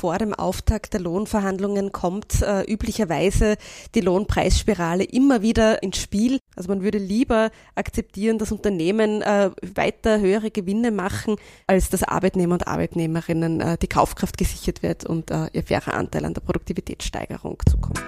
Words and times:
vor 0.00 0.16
dem 0.16 0.32
Auftakt 0.32 0.94
der 0.94 1.00
Lohnverhandlungen 1.00 1.92
kommt 1.92 2.40
äh, 2.40 2.62
üblicherweise 2.62 3.58
die 3.94 4.00
Lohnpreisspirale 4.00 5.04
immer 5.04 5.42
wieder 5.42 5.82
ins 5.82 5.98
Spiel. 5.98 6.38
Also 6.56 6.70
man 6.70 6.82
würde 6.82 6.96
lieber 6.96 7.50
akzeptieren, 7.74 8.38
dass 8.38 8.50
Unternehmen 8.50 9.20
äh, 9.20 9.50
weiter 9.60 10.18
höhere 10.18 10.50
Gewinne 10.50 10.90
machen, 10.90 11.36
als 11.66 11.90
dass 11.90 12.02
Arbeitnehmer 12.02 12.54
und 12.54 12.66
Arbeitnehmerinnen 12.66 13.60
äh, 13.60 13.76
die 13.76 13.88
Kaufkraft 13.88 14.38
gesichert 14.38 14.82
wird 14.82 15.04
und 15.04 15.30
äh, 15.30 15.48
ihr 15.52 15.64
fairer 15.64 15.92
Anteil 15.92 16.24
an 16.24 16.32
der 16.32 16.40
Produktivitätssteigerung 16.40 17.58
zukommt. 17.68 18.02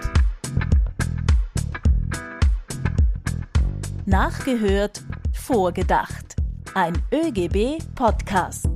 Nachgehört, 4.07 5.03
vorgedacht. 5.35 6.37
Ein 6.73 6.95
ÖGB-Podcast. 7.13 8.71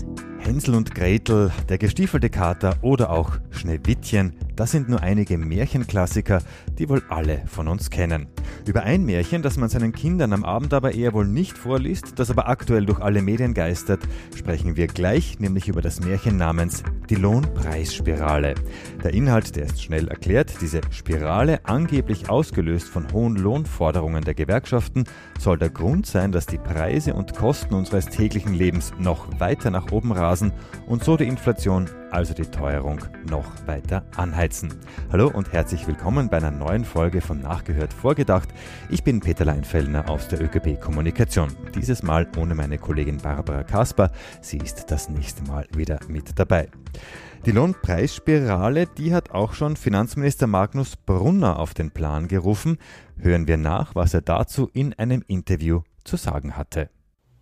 Hänsel 0.46 0.76
und 0.76 0.94
Gretel, 0.94 1.50
der 1.68 1.76
gestiefelte 1.76 2.30
Kater 2.30 2.76
oder 2.80 3.10
auch 3.10 3.32
Schneewittchen, 3.50 4.32
das 4.56 4.70
sind 4.70 4.88
nur 4.88 5.02
einige 5.02 5.38
Märchenklassiker, 5.38 6.42
die 6.78 6.88
wohl 6.88 7.02
alle 7.08 7.42
von 7.46 7.68
uns 7.68 7.90
kennen. 7.90 8.26
Über 8.66 8.82
ein 8.82 9.04
Märchen, 9.04 9.42
das 9.42 9.58
man 9.58 9.68
seinen 9.68 9.92
Kindern 9.92 10.32
am 10.32 10.44
Abend 10.44 10.74
aber 10.74 10.94
eher 10.94 11.12
wohl 11.12 11.26
nicht 11.26 11.56
vorliest, 11.56 12.18
das 12.18 12.30
aber 12.30 12.48
aktuell 12.48 12.86
durch 12.86 13.00
alle 13.00 13.22
Medien 13.22 13.54
geistert, 13.54 14.00
sprechen 14.34 14.76
wir 14.76 14.86
gleich, 14.86 15.38
nämlich 15.38 15.68
über 15.68 15.82
das 15.82 16.00
Märchen 16.00 16.36
namens 16.36 16.82
Die 17.08 17.14
Lohnpreisspirale. 17.14 18.54
Der 19.04 19.14
Inhalt, 19.14 19.54
der 19.54 19.66
ist 19.66 19.82
schnell 19.82 20.08
erklärt, 20.08 20.60
diese 20.60 20.80
Spirale, 20.90 21.60
angeblich 21.64 22.30
ausgelöst 22.30 22.88
von 22.88 23.12
hohen 23.12 23.36
Lohnforderungen 23.36 24.24
der 24.24 24.34
Gewerkschaften, 24.34 25.04
soll 25.38 25.58
der 25.58 25.70
Grund 25.70 26.06
sein, 26.06 26.32
dass 26.32 26.46
die 26.46 26.58
Preise 26.58 27.14
und 27.14 27.34
Kosten 27.34 27.74
unseres 27.74 28.06
täglichen 28.06 28.54
Lebens 28.54 28.92
noch 28.98 29.38
weiter 29.38 29.70
nach 29.70 29.92
oben 29.92 30.12
rasen 30.12 30.52
und 30.86 31.04
so 31.04 31.16
die 31.16 31.28
Inflation 31.28 31.88
also 32.10 32.34
die 32.34 32.46
Teuerung 32.46 33.00
noch 33.28 33.46
weiter 33.66 34.04
anheizen. 34.16 34.72
Hallo 35.10 35.28
und 35.28 35.52
herzlich 35.52 35.86
willkommen 35.86 36.28
bei 36.28 36.38
einer 36.38 36.50
neuen 36.50 36.84
Folge 36.84 37.20
von 37.20 37.40
Nachgehört 37.40 37.92
Vorgedacht. 37.92 38.48
Ich 38.90 39.02
bin 39.04 39.20
Peter 39.20 39.44
Leinfellner 39.44 40.08
aus 40.08 40.28
der 40.28 40.40
ÖKB 40.40 40.80
Kommunikation. 40.80 41.48
Dieses 41.74 42.02
Mal 42.02 42.26
ohne 42.36 42.54
meine 42.54 42.78
Kollegin 42.78 43.18
Barbara 43.18 43.62
Kasper. 43.62 44.10
Sie 44.40 44.58
ist 44.58 44.90
das 44.90 45.08
nächste 45.08 45.42
Mal 45.44 45.66
wieder 45.74 45.98
mit 46.08 46.38
dabei. 46.38 46.68
Die 47.44 47.52
Lohnpreisspirale, 47.52 48.86
die 48.86 49.14
hat 49.14 49.30
auch 49.30 49.52
schon 49.52 49.76
Finanzminister 49.76 50.46
Magnus 50.46 50.96
Brunner 50.96 51.58
auf 51.58 51.74
den 51.74 51.90
Plan 51.90 52.28
gerufen. 52.28 52.78
Hören 53.18 53.46
wir 53.46 53.56
nach, 53.56 53.94
was 53.94 54.14
er 54.14 54.22
dazu 54.22 54.68
in 54.72 54.94
einem 54.94 55.22
Interview 55.26 55.82
zu 56.04 56.16
sagen 56.16 56.56
hatte. 56.56 56.88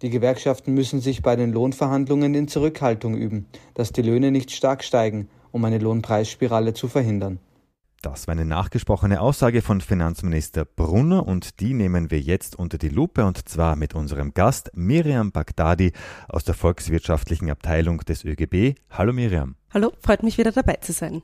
Die 0.04 0.10
Gewerkschaften 0.10 0.74
müssen 0.74 1.00
sich 1.00 1.22
bei 1.22 1.34
den 1.34 1.50
Lohnverhandlungen 1.50 2.34
in 2.34 2.46
Zurückhaltung 2.46 3.16
üben, 3.16 3.46
dass 3.72 3.90
die 3.90 4.02
Löhne 4.02 4.30
nicht 4.30 4.50
stark 4.50 4.84
steigen, 4.84 5.30
um 5.50 5.64
eine 5.64 5.78
Lohnpreisspirale 5.78 6.74
zu 6.74 6.88
verhindern. 6.88 7.38
Das 8.02 8.26
war 8.26 8.32
eine 8.32 8.44
nachgesprochene 8.44 9.22
Aussage 9.22 9.62
von 9.62 9.80
Finanzminister 9.80 10.66
Brunner 10.66 11.26
und 11.26 11.60
die 11.60 11.72
nehmen 11.72 12.10
wir 12.10 12.20
jetzt 12.20 12.54
unter 12.54 12.76
die 12.76 12.90
Lupe 12.90 13.24
und 13.24 13.48
zwar 13.48 13.76
mit 13.76 13.94
unserem 13.94 14.34
Gast 14.34 14.72
Miriam 14.74 15.32
Bagdadi 15.32 15.94
aus 16.28 16.44
der 16.44 16.54
volkswirtschaftlichen 16.54 17.48
Abteilung 17.48 18.00
des 18.00 18.26
ÖGB. 18.26 18.78
Hallo 18.90 19.14
Miriam. 19.14 19.56
Hallo, 19.72 19.90
freut 20.00 20.22
mich 20.22 20.36
wieder 20.36 20.52
dabei 20.52 20.74
zu 20.82 20.92
sein. 20.92 21.22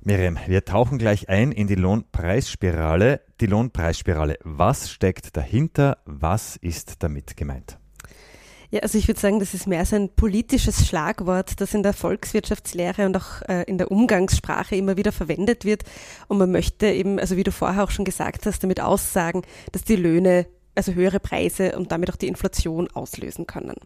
Miriam, 0.00 0.38
wir 0.46 0.64
tauchen 0.64 0.96
gleich 0.96 1.28
ein 1.28 1.52
in 1.52 1.66
die 1.66 1.74
Lohnpreisspirale. 1.74 3.20
Die 3.42 3.46
Lohnpreisspirale, 3.46 4.38
was 4.44 4.90
steckt 4.90 5.36
dahinter? 5.36 5.98
Was 6.06 6.56
ist 6.56 7.02
damit 7.02 7.36
gemeint? 7.36 7.78
Ja, 8.72 8.80
also 8.80 8.96
ich 8.96 9.06
würde 9.06 9.20
sagen, 9.20 9.38
das 9.38 9.52
ist 9.52 9.66
mehr 9.66 9.84
so 9.84 9.96
ein 9.96 10.08
politisches 10.08 10.86
Schlagwort, 10.88 11.60
das 11.60 11.74
in 11.74 11.82
der 11.82 11.92
Volkswirtschaftslehre 11.92 13.04
und 13.04 13.14
auch 13.18 13.42
äh, 13.46 13.64
in 13.64 13.76
der 13.76 13.90
Umgangssprache 13.90 14.76
immer 14.76 14.96
wieder 14.96 15.12
verwendet 15.12 15.66
wird. 15.66 15.82
Und 16.26 16.38
man 16.38 16.50
möchte 16.50 16.86
eben, 16.86 17.18
also 17.18 17.36
wie 17.36 17.44
du 17.44 17.52
vorher 17.52 17.84
auch 17.84 17.90
schon 17.90 18.06
gesagt 18.06 18.46
hast, 18.46 18.62
damit 18.62 18.80
aussagen, 18.80 19.42
dass 19.72 19.84
die 19.84 19.96
Löhne, 19.96 20.46
also 20.74 20.94
höhere 20.94 21.20
Preise 21.20 21.76
und 21.76 21.92
damit 21.92 22.10
auch 22.10 22.16
die 22.16 22.28
Inflation 22.28 22.88
auslösen 22.94 23.46
können. 23.46 23.76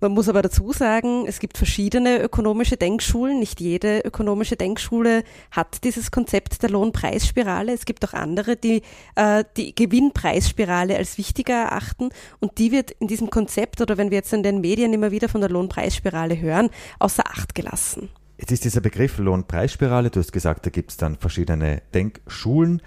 Man 0.00 0.12
muss 0.12 0.28
aber 0.28 0.42
dazu 0.42 0.72
sagen, 0.72 1.26
es 1.26 1.38
gibt 1.38 1.56
verschiedene 1.56 2.20
ökonomische 2.20 2.76
Denkschulen. 2.76 3.38
Nicht 3.38 3.60
jede 3.60 4.00
ökonomische 4.00 4.56
Denkschule 4.56 5.22
hat 5.50 5.84
dieses 5.84 6.10
Konzept 6.10 6.62
der 6.62 6.70
Lohnpreisspirale. 6.70 7.72
Es 7.72 7.84
gibt 7.84 8.04
auch 8.04 8.12
andere, 8.12 8.56
die 8.56 8.82
äh, 9.14 9.44
die 9.56 9.74
Gewinnpreisspirale 9.74 10.96
als 10.96 11.18
wichtiger 11.18 11.54
erachten. 11.54 12.10
Und 12.40 12.58
die 12.58 12.72
wird 12.72 12.90
in 12.92 13.08
diesem 13.08 13.30
Konzept 13.30 13.80
oder 13.80 13.96
wenn 13.96 14.10
wir 14.10 14.18
jetzt 14.18 14.32
in 14.32 14.42
den 14.42 14.60
Medien 14.60 14.92
immer 14.92 15.10
wieder 15.10 15.28
von 15.28 15.40
der 15.40 15.50
Lohnpreisspirale 15.50 16.40
hören, 16.40 16.70
außer 16.98 17.24
Acht 17.26 17.54
gelassen. 17.54 18.10
Jetzt 18.38 18.52
ist 18.52 18.64
dieser 18.64 18.82
Begriff 18.82 19.16
Lohnpreisspirale, 19.16 20.10
du 20.10 20.20
hast 20.20 20.32
gesagt, 20.32 20.66
da 20.66 20.70
gibt 20.70 20.90
es 20.90 20.98
dann 20.98 21.16
verschiedene 21.16 21.82
Denkschulen. 21.94 22.82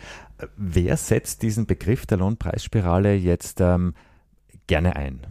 Wer 0.55 0.95
setzt 0.95 1.41
diesen 1.41 1.65
Begriff 1.65 2.05
der 2.05 2.19
Lohnpreisspirale 2.19 3.15
jetzt 3.15 3.59
ähm, 3.59 3.95
gerne 4.67 4.95
ein? 4.95 5.25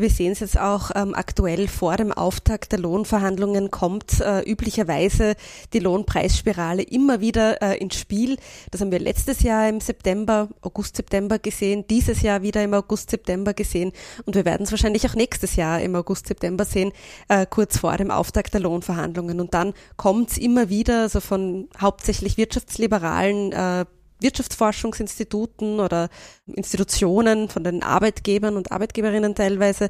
Wir 0.00 0.10
sehen 0.10 0.32
es 0.32 0.40
jetzt 0.40 0.58
auch 0.58 0.90
ähm, 0.94 1.14
aktuell 1.14 1.68
vor 1.68 1.96
dem 1.96 2.12
Auftakt 2.12 2.72
der 2.72 2.78
Lohnverhandlungen 2.78 3.70
kommt 3.70 4.20
äh, 4.20 4.40
üblicherweise 4.40 5.34
die 5.72 5.78
Lohnpreisspirale 5.78 6.82
immer 6.82 7.20
wieder 7.20 7.62
äh, 7.62 7.78
ins 7.78 7.96
Spiel. 7.96 8.36
Das 8.70 8.80
haben 8.80 8.92
wir 8.92 8.98
letztes 8.98 9.42
Jahr 9.42 9.68
im 9.68 9.80
September, 9.80 10.48
August, 10.62 10.96
September 10.96 11.38
gesehen, 11.38 11.84
dieses 11.88 12.22
Jahr 12.22 12.42
wieder 12.42 12.62
im 12.62 12.74
August, 12.74 13.10
September 13.10 13.54
gesehen 13.54 13.92
und 14.24 14.34
wir 14.34 14.44
werden 14.44 14.64
es 14.64 14.70
wahrscheinlich 14.70 15.08
auch 15.08 15.14
nächstes 15.14 15.56
Jahr 15.56 15.80
im 15.80 15.94
August, 15.96 16.26
September 16.26 16.64
sehen, 16.64 16.92
äh, 17.28 17.46
kurz 17.46 17.78
vor 17.78 17.96
dem 17.96 18.10
Auftakt 18.10 18.54
der 18.54 18.60
Lohnverhandlungen. 18.60 19.40
Und 19.40 19.54
dann 19.54 19.74
kommt 19.96 20.30
es 20.30 20.38
immer 20.38 20.68
wieder, 20.68 21.02
also 21.02 21.20
von 21.20 21.68
hauptsächlich 21.80 22.36
wirtschaftsliberalen 22.36 23.52
äh, 23.52 23.84
Wirtschaftsforschungsinstituten 24.20 25.80
oder 25.80 26.08
Institutionen, 26.46 27.48
von 27.48 27.64
den 27.64 27.82
Arbeitgebern 27.82 28.56
und 28.56 28.72
Arbeitgeberinnen 28.72 29.34
teilweise, 29.34 29.88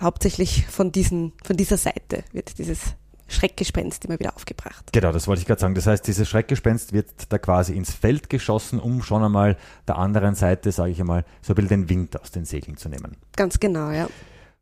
hauptsächlich 0.00 0.66
von 0.66 0.92
diesen, 0.92 1.32
von 1.44 1.56
dieser 1.56 1.76
Seite 1.76 2.24
wird 2.32 2.58
dieses 2.58 2.94
Schreckgespenst 3.30 4.04
immer 4.04 4.18
wieder 4.18 4.34
aufgebracht. 4.34 4.90
Genau, 4.92 5.12
das 5.12 5.28
wollte 5.28 5.40
ich 5.40 5.46
gerade 5.46 5.60
sagen. 5.60 5.74
Das 5.74 5.86
heißt, 5.86 6.06
dieses 6.06 6.28
Schreckgespenst 6.28 6.92
wird 6.92 7.10
da 7.28 7.38
quasi 7.38 7.74
ins 7.74 7.92
Feld 7.92 8.28
geschossen, 8.28 8.80
um 8.80 9.02
schon 9.02 9.22
einmal 9.22 9.56
der 9.86 9.98
anderen 9.98 10.34
Seite, 10.34 10.72
sage 10.72 10.90
ich 10.90 11.00
einmal, 11.00 11.24
so 11.40 11.52
ein 11.52 11.56
bisschen 11.56 11.68
den 11.68 11.88
Wind 11.88 12.20
aus 12.20 12.32
den 12.32 12.44
Segeln 12.44 12.76
zu 12.76 12.88
nehmen. 12.88 13.16
Ganz 13.36 13.60
genau, 13.60 13.90
ja. 13.90 14.08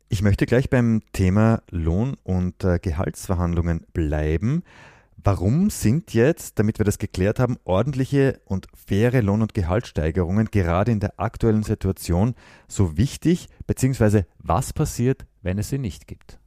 Ich 0.07 0.21
möchte 0.21 0.45
gleich 0.45 0.69
beim 0.69 1.01
Thema 1.13 1.61
Lohn- 1.69 2.17
und 2.23 2.63
äh, 2.63 2.79
Gehaltsverhandlungen 2.79 3.85
bleiben. 3.93 4.63
Warum 5.21 5.69
sind 5.69 6.13
jetzt, 6.13 6.59
damit 6.59 6.79
wir 6.79 6.85
das 6.85 6.97
geklärt 6.97 7.39
haben, 7.39 7.57
ordentliche 7.65 8.39
und 8.45 8.67
faire 8.73 9.21
Lohn- 9.21 9.41
und 9.41 9.53
Gehaltssteigerungen 9.53 10.49
gerade 10.49 10.91
in 10.91 11.01
der 11.01 11.19
aktuellen 11.19 11.63
Situation 11.63 12.35
so 12.69 12.95
wichtig, 12.95 13.47
beziehungsweise 13.67 14.25
was 14.37 14.71
passiert, 14.71 15.25
wenn 15.41 15.57
es 15.57 15.69
sie 15.69 15.77
nicht 15.77 16.07
gibt? 16.07 16.39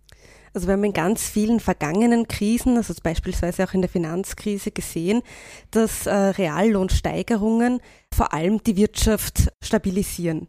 Also 0.54 0.68
wir 0.68 0.72
haben 0.72 0.84
in 0.84 0.92
ganz 0.94 1.28
vielen 1.28 1.60
vergangenen 1.60 2.28
Krisen, 2.28 2.76
also 2.76 2.94
beispielsweise 3.02 3.64
auch 3.64 3.74
in 3.74 3.82
der 3.82 3.90
Finanzkrise 3.90 4.70
gesehen, 4.70 5.22
dass 5.70 6.06
äh, 6.06 6.12
Reallohnsteigerungen 6.12 7.80
vor 8.14 8.32
allem 8.32 8.62
die 8.62 8.76
Wirtschaft 8.76 9.52
stabilisieren. 9.62 10.48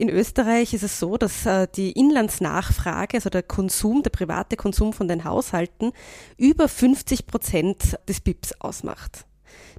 In 0.00 0.08
Österreich 0.08 0.72
ist 0.72 0.82
es 0.82 0.98
so, 0.98 1.18
dass 1.18 1.44
äh, 1.44 1.68
die 1.76 1.92
Inlandsnachfrage, 1.92 3.18
also 3.18 3.28
der 3.28 3.42
Konsum, 3.42 4.02
der 4.02 4.08
private 4.08 4.56
Konsum 4.56 4.94
von 4.94 5.08
den 5.08 5.24
Haushalten, 5.24 5.92
über 6.38 6.68
50 6.68 7.26
Prozent 7.26 7.98
des 8.08 8.22
BIPs 8.22 8.54
ausmacht. 8.60 9.26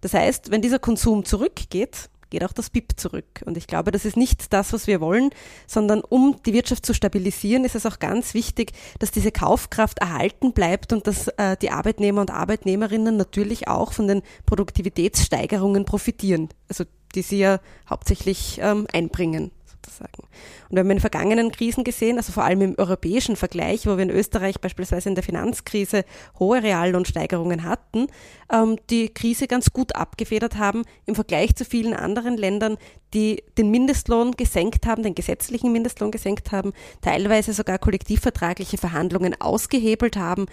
Das 0.01 0.13
heißt, 0.13 0.51
wenn 0.51 0.61
dieser 0.61 0.77
Konsum 0.77 1.25
zurückgeht, 1.25 2.11
geht 2.29 2.43
auch 2.43 2.53
das 2.53 2.69
BIP 2.69 2.99
zurück. 2.99 3.41
Und 3.47 3.57
ich 3.57 3.65
glaube, 3.65 3.89
das 3.89 4.05
ist 4.05 4.15
nicht 4.15 4.53
das, 4.53 4.73
was 4.73 4.85
wir 4.85 5.01
wollen, 5.01 5.31
sondern 5.65 6.01
um 6.01 6.35
die 6.45 6.53
Wirtschaft 6.53 6.85
zu 6.85 6.93
stabilisieren, 6.93 7.65
ist 7.65 7.73
es 7.73 7.87
auch 7.87 7.97
ganz 7.97 8.35
wichtig, 8.35 8.73
dass 8.99 9.09
diese 9.09 9.31
Kaufkraft 9.31 9.97
erhalten 9.97 10.53
bleibt 10.53 10.93
und 10.93 11.07
dass 11.07 11.29
äh, 11.29 11.57
die 11.57 11.71
Arbeitnehmer 11.71 12.21
und 12.21 12.29
Arbeitnehmerinnen 12.29 13.17
natürlich 13.17 13.67
auch 13.67 13.91
von 13.91 14.07
den 14.07 14.21
Produktivitätssteigerungen 14.45 15.83
profitieren, 15.83 16.49
also 16.69 16.83
die 17.15 17.23
sie 17.23 17.39
ja 17.39 17.59
hauptsächlich 17.89 18.59
ähm, 18.61 18.85
einbringen 18.93 19.49
sozusagen. 19.81 20.23
Und 20.69 20.75
wir 20.75 20.79
haben 20.79 20.91
in 20.91 20.99
vergangenen 20.99 21.51
Krisen 21.51 21.83
gesehen, 21.83 22.17
also 22.17 22.31
vor 22.31 22.43
allem 22.43 22.61
im 22.61 22.75
europäischen 22.77 23.35
Vergleich, 23.35 23.85
wo 23.85 23.97
wir 23.97 24.03
in 24.03 24.09
Österreich 24.09 24.59
beispielsweise 24.59 25.09
in 25.09 25.15
der 25.15 25.23
Finanzkrise 25.23 26.05
hohe 26.39 26.61
Reallohnsteigerungen 26.63 27.63
hatten, 27.63 28.07
ähm, 28.51 28.77
die 28.89 29.09
Krise 29.09 29.47
ganz 29.47 29.71
gut 29.71 29.95
abgefedert 29.95 30.57
haben 30.57 30.83
im 31.05 31.15
Vergleich 31.15 31.55
zu 31.55 31.65
vielen 31.65 31.93
anderen 31.93 32.37
Ländern, 32.37 32.77
die 33.13 33.43
den 33.57 33.71
Mindestlohn 33.71 34.31
gesenkt 34.31 34.85
haben, 34.85 35.03
den 35.03 35.15
gesetzlichen 35.15 35.71
Mindestlohn 35.71 36.11
gesenkt 36.11 36.51
haben, 36.51 36.73
teilweise 37.01 37.53
sogar 37.53 37.77
kollektivvertragliche 37.77 38.77
Verhandlungen 38.77 39.39
ausgehebelt 39.39 40.15
haben. 40.15 40.45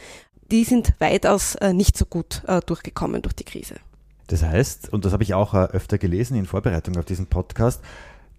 Die 0.50 0.64
sind 0.64 0.94
weitaus 0.98 1.54
äh, 1.56 1.72
nicht 1.72 1.96
so 1.96 2.06
gut 2.06 2.42
äh, 2.46 2.60
durchgekommen 2.60 3.22
durch 3.22 3.34
die 3.34 3.44
Krise. 3.44 3.76
Das 4.28 4.42
heißt, 4.42 4.92
und 4.92 5.04
das 5.04 5.12
habe 5.12 5.22
ich 5.22 5.34
auch 5.34 5.54
äh, 5.54 5.58
öfter 5.58 5.98
gelesen 5.98 6.36
in 6.36 6.46
Vorbereitung 6.46 6.96
auf 6.96 7.04
diesen 7.04 7.26
Podcast, 7.26 7.82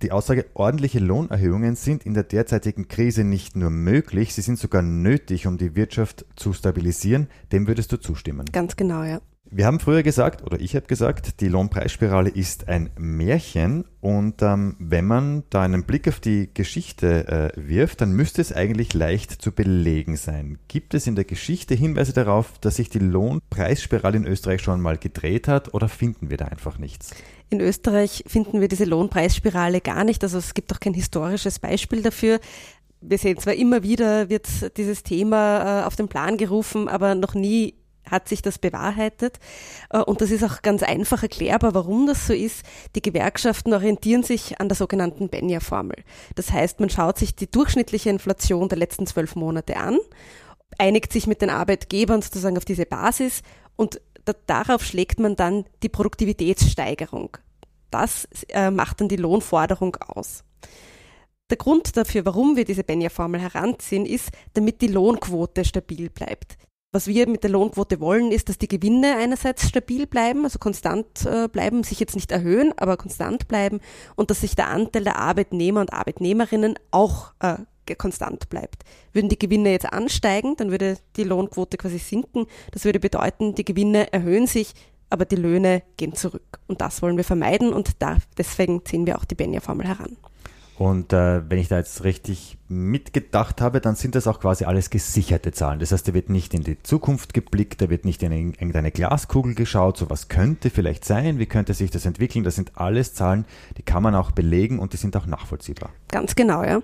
Die 0.02 0.14
Aussage, 0.14 0.46
ordentliche 0.54 1.00
Lohnerhöhungen 1.00 1.76
sind 1.76 2.06
in 2.06 2.14
der 2.14 2.24
derzeitigen 2.24 2.88
Krise 2.88 3.26
nicht 3.26 3.58
nur 3.58 3.70
möglich, 3.70 4.34
sie 4.34 4.42
sind 4.42 4.58
sogar 4.58 4.82
nötig, 4.82 5.46
um 5.46 5.58
die 5.58 5.76
Wirtschaft 5.76 6.26
zu 6.38 6.54
stabilisieren. 6.54 7.28
Dem 7.52 7.68
würdest 7.68 7.92
du 7.92 7.98
zustimmen? 7.98 8.46
Ganz 8.52 8.78
genau, 8.78 9.04
ja. 9.04 9.20
Wir 9.52 9.66
haben 9.66 9.80
früher 9.80 10.04
gesagt, 10.04 10.44
oder 10.44 10.60
ich 10.60 10.76
habe 10.76 10.86
gesagt, 10.86 11.42
die 11.42 11.48
Lohnpreisspirale 11.48 12.30
ist 12.30 12.68
ein 12.68 12.92
Märchen 13.00 13.84
und 14.00 14.44
ähm, 14.44 14.76
wenn 14.78 15.06
man 15.06 15.44
da 15.50 15.64
einen 15.64 15.86
Blick 15.86 16.08
auf 16.08 16.20
die 16.20 16.52
Geschichte 16.54 17.28
äh, 17.28 17.68
wirft, 17.68 18.02
dann 18.02 18.12
müsste 18.12 18.42
es 18.42 18.54
eigentlich 18.54 18.94
leicht 18.94 19.42
zu 19.42 19.52
belegen 19.52 20.18
sein. 20.18 20.60
Gibt 20.68 20.94
es 20.94 21.08
in 21.08 21.16
der 21.16 21.26
Geschichte 21.26 21.74
Hinweise 21.74 22.14
darauf, 22.14 22.60
dass 22.60 22.76
sich 22.76 22.90
die 22.90 23.00
Lohnpreisspirale 23.00 24.18
in 24.18 24.28
Österreich 24.28 24.62
schon 24.62 24.82
mal 24.82 25.00
gedreht 25.00 25.48
hat 25.48 25.74
oder 25.74 25.90
finden 25.90 26.30
wir 26.30 26.38
da 26.38 26.46
einfach 26.46 26.78
nichts? 26.78 27.10
In 27.50 27.60
Österreich 27.60 28.24
finden 28.28 28.62
wir 28.62 28.68
diese 28.68 28.86
Lohnpreisspirale 28.86 29.82
gar 29.82 30.04
nicht, 30.04 30.22
also 30.24 30.38
es 30.38 30.54
gibt 30.54 30.72
auch 30.72 30.80
kein 30.80 30.94
historisches 30.94 31.58
Beispiel 31.58 32.04
dafür. 32.04 32.40
Wir 33.02 33.18
sehen 33.18 33.40
zwar 33.40 33.56
immer 33.56 33.82
wieder, 33.82 34.30
wird 34.30 34.78
dieses 34.78 35.02
Thema 35.02 35.82
äh, 35.82 35.86
auf 35.86 35.96
den 35.96 36.08
Plan 36.08 36.38
gerufen, 36.38 36.88
aber 36.88 37.16
noch 37.16 37.34
nie 37.34 37.79
hat 38.12 38.28
sich 38.28 38.42
das 38.42 38.60
bewahrheitet. 38.60 39.40
Äh, 39.90 40.00
und 40.00 40.22
das 40.22 40.32
ist 40.32 40.44
auch 40.44 40.62
ganz 40.62 40.84
einfach 40.84 41.24
erklärbar, 41.24 41.74
warum 41.74 42.08
das 42.08 42.28
so 42.28 42.34
ist. 42.34 42.64
Die 42.96 43.02
Gewerkschaften 43.02 43.74
orientieren 43.74 44.24
sich 44.24 44.60
an 44.60 44.70
der 44.70 44.76
sogenannten 44.76 45.30
Benja-Formel. 45.30 45.98
Das 46.36 46.52
heißt, 46.52 46.80
man 46.80 46.90
schaut 46.90 47.18
sich 47.18 47.36
die 47.36 47.50
durchschnittliche 47.50 48.10
Inflation 48.10 48.70
der 48.70 48.78
letzten 48.78 49.08
zwölf 49.08 49.36
Monate 49.36 49.78
an, 49.78 49.98
einigt 50.78 51.14
sich 51.14 51.28
mit 51.28 51.42
den 51.42 51.50
Arbeitgebern 51.50 52.22
sozusagen 52.22 52.58
auf 52.58 52.66
diese 52.66 52.86
Basis 52.86 53.42
und 53.76 54.02
darauf 54.46 54.84
schlägt 54.84 55.20
man 55.20 55.36
dann 55.36 55.66
die 55.84 55.90
Produktivitätssteigerung. 55.90 57.38
Das 57.92 58.28
äh, 58.50 58.70
macht 58.70 59.02
dann 59.02 59.10
die 59.10 59.16
Lohnforderung 59.16 59.96
aus. 59.96 60.44
Der 61.50 61.58
Grund 61.58 61.98
dafür, 61.98 62.26
warum 62.26 62.56
wir 62.56 62.66
diese 62.66 62.84
Benja-Formel 62.84 63.42
heranziehen, 63.42 64.06
ist, 64.06 64.30
damit 64.54 64.82
die 64.82 64.88
Lohnquote 64.88 65.66
stabil 65.66 66.10
bleibt. 66.10 66.58
Was 66.92 67.06
wir 67.06 67.30
mit 67.30 67.44
der 67.44 67.52
Lohnquote 67.52 68.00
wollen, 68.00 68.32
ist, 68.32 68.50
dass 68.50 68.58
die 68.58 68.68
Gewinne 68.68 69.16
einerseits 69.18 69.68
stabil 69.68 70.08
bleiben, 70.08 70.44
also 70.44 70.58
konstant 70.58 71.24
äh, 71.24 71.48
bleiben, 71.48 71.84
sich 71.84 72.00
jetzt 72.00 72.16
nicht 72.16 72.32
erhöhen, 72.32 72.74
aber 72.78 72.98
konstant 72.98 73.48
bleiben 73.48 73.80
und 74.16 74.32
dass 74.32 74.42
sich 74.42 74.56
der 74.56 74.70
Anteil 74.70 75.04
der 75.04 75.20
Arbeitnehmer 75.20 75.82
und 75.82 75.94
Arbeitnehmerinnen 75.94 76.80
auch 76.90 77.34
äh, 77.42 77.58
konstant 77.96 78.50
bleibt. 78.50 78.86
Würden 79.14 79.30
die 79.30 79.38
Gewinne 79.38 79.70
jetzt 79.70 79.94
ansteigen, 79.94 80.56
dann 80.58 80.72
würde 80.72 80.98
die 81.16 81.26
Lohnquote 81.26 81.78
quasi 81.78 82.00
sinken. 82.00 82.48
Das 82.72 82.86
würde 82.86 83.00
bedeuten, 83.00 83.54
die 83.54 83.66
Gewinne 83.66 84.12
erhöhen 84.12 84.48
sich, 84.48 84.74
aber 85.12 85.26
die 85.26 85.36
Löhne 85.36 85.84
gehen 85.98 86.16
zurück. 86.16 86.60
Und 86.66 86.82
das 86.82 87.04
wollen 87.04 87.18
wir 87.18 87.24
vermeiden 87.24 87.72
und 87.72 88.02
da, 88.02 88.18
deswegen 88.36 88.84
ziehen 88.84 89.06
wir 89.06 89.20
auch 89.20 89.26
die 89.26 89.36
Benja-Formel 89.36 89.88
heran. 89.88 90.18
Und 90.80 91.12
äh, 91.12 91.42
wenn 91.50 91.60
ich 91.60 91.68
da 91.68 91.78
jetzt 91.78 92.06
richtig 92.06 92.58
mitgedacht 92.70 93.60
habe, 93.60 93.82
dann 93.82 93.96
sind 93.96 94.16
das 94.16 94.28
auch 94.28 94.40
quasi 94.40 94.64
alles 94.64 94.90
gesicherte 94.90 95.52
Zahlen. 95.52 95.80
Das 95.80 95.92
heißt, 95.92 96.08
da 96.08 96.14
wird 96.14 96.30
nicht 96.30 96.54
in 96.54 96.64
die 96.64 96.82
Zukunft 96.82 97.34
geblickt, 97.34 97.82
da 97.82 97.90
wird 97.90 98.06
nicht 98.06 98.24
in 98.24 98.32
irgendeine 98.32 98.90
Glaskugel 98.90 99.56
geschaut, 99.56 99.98
so 99.98 100.10
was 100.10 100.30
könnte 100.30 100.70
vielleicht 100.70 101.04
sein, 101.04 101.38
wie 101.38 101.48
könnte 101.48 101.74
sich 101.74 101.92
das 101.92 102.06
entwickeln. 102.06 102.46
Das 102.46 102.56
sind 102.56 102.78
alles 102.78 103.14
Zahlen, 103.14 103.44
die 103.78 103.82
kann 103.82 104.02
man 104.02 104.16
auch 104.16 104.32
belegen 104.32 104.80
und 104.80 104.94
die 104.94 104.98
sind 104.98 105.18
auch 105.18 105.26
nachvollziehbar. 105.26 105.90
Ganz 106.08 106.34
genau, 106.34 106.64
ja. 106.64 106.82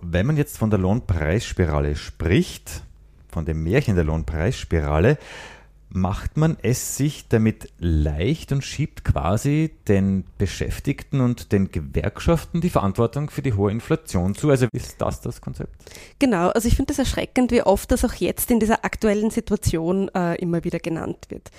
Wenn 0.00 0.24
man 0.24 0.38
jetzt 0.38 0.56
von 0.56 0.70
der 0.70 0.78
Lohnpreisspirale 0.78 1.96
spricht, 1.96 2.82
von 3.28 3.44
dem 3.44 3.62
Märchen 3.62 3.94
der 3.94 4.04
Lohnpreisspirale, 4.04 5.18
macht 5.88 6.36
man 6.36 6.56
es 6.62 6.96
sich 6.96 7.28
damit 7.28 7.68
leicht 7.78 8.50
und 8.52 8.64
schiebt 8.64 9.04
quasi 9.04 9.70
den 9.86 10.24
Beschäftigten 10.38 11.20
und 11.20 11.52
den 11.52 11.70
Gewerkschaften 11.70 12.60
die 12.60 12.70
Verantwortung 12.70 13.30
für 13.30 13.42
die 13.42 13.52
hohe 13.52 13.70
Inflation 13.70 14.34
zu. 14.34 14.50
Also 14.50 14.66
ist 14.72 15.00
das 15.00 15.20
das 15.20 15.40
Konzept? 15.40 15.74
Genau, 16.18 16.48
also 16.48 16.66
ich 16.66 16.76
finde 16.76 16.92
es 16.92 16.98
erschreckend, 16.98 17.52
wie 17.52 17.62
oft 17.62 17.90
das 17.92 18.04
auch 18.04 18.14
jetzt 18.14 18.50
in 18.50 18.60
dieser 18.60 18.84
aktuellen 18.84 19.30
Situation 19.30 20.10
äh, 20.14 20.34
immer 20.40 20.64
wieder 20.64 20.80
genannt 20.80 21.26
wird. 21.28 21.50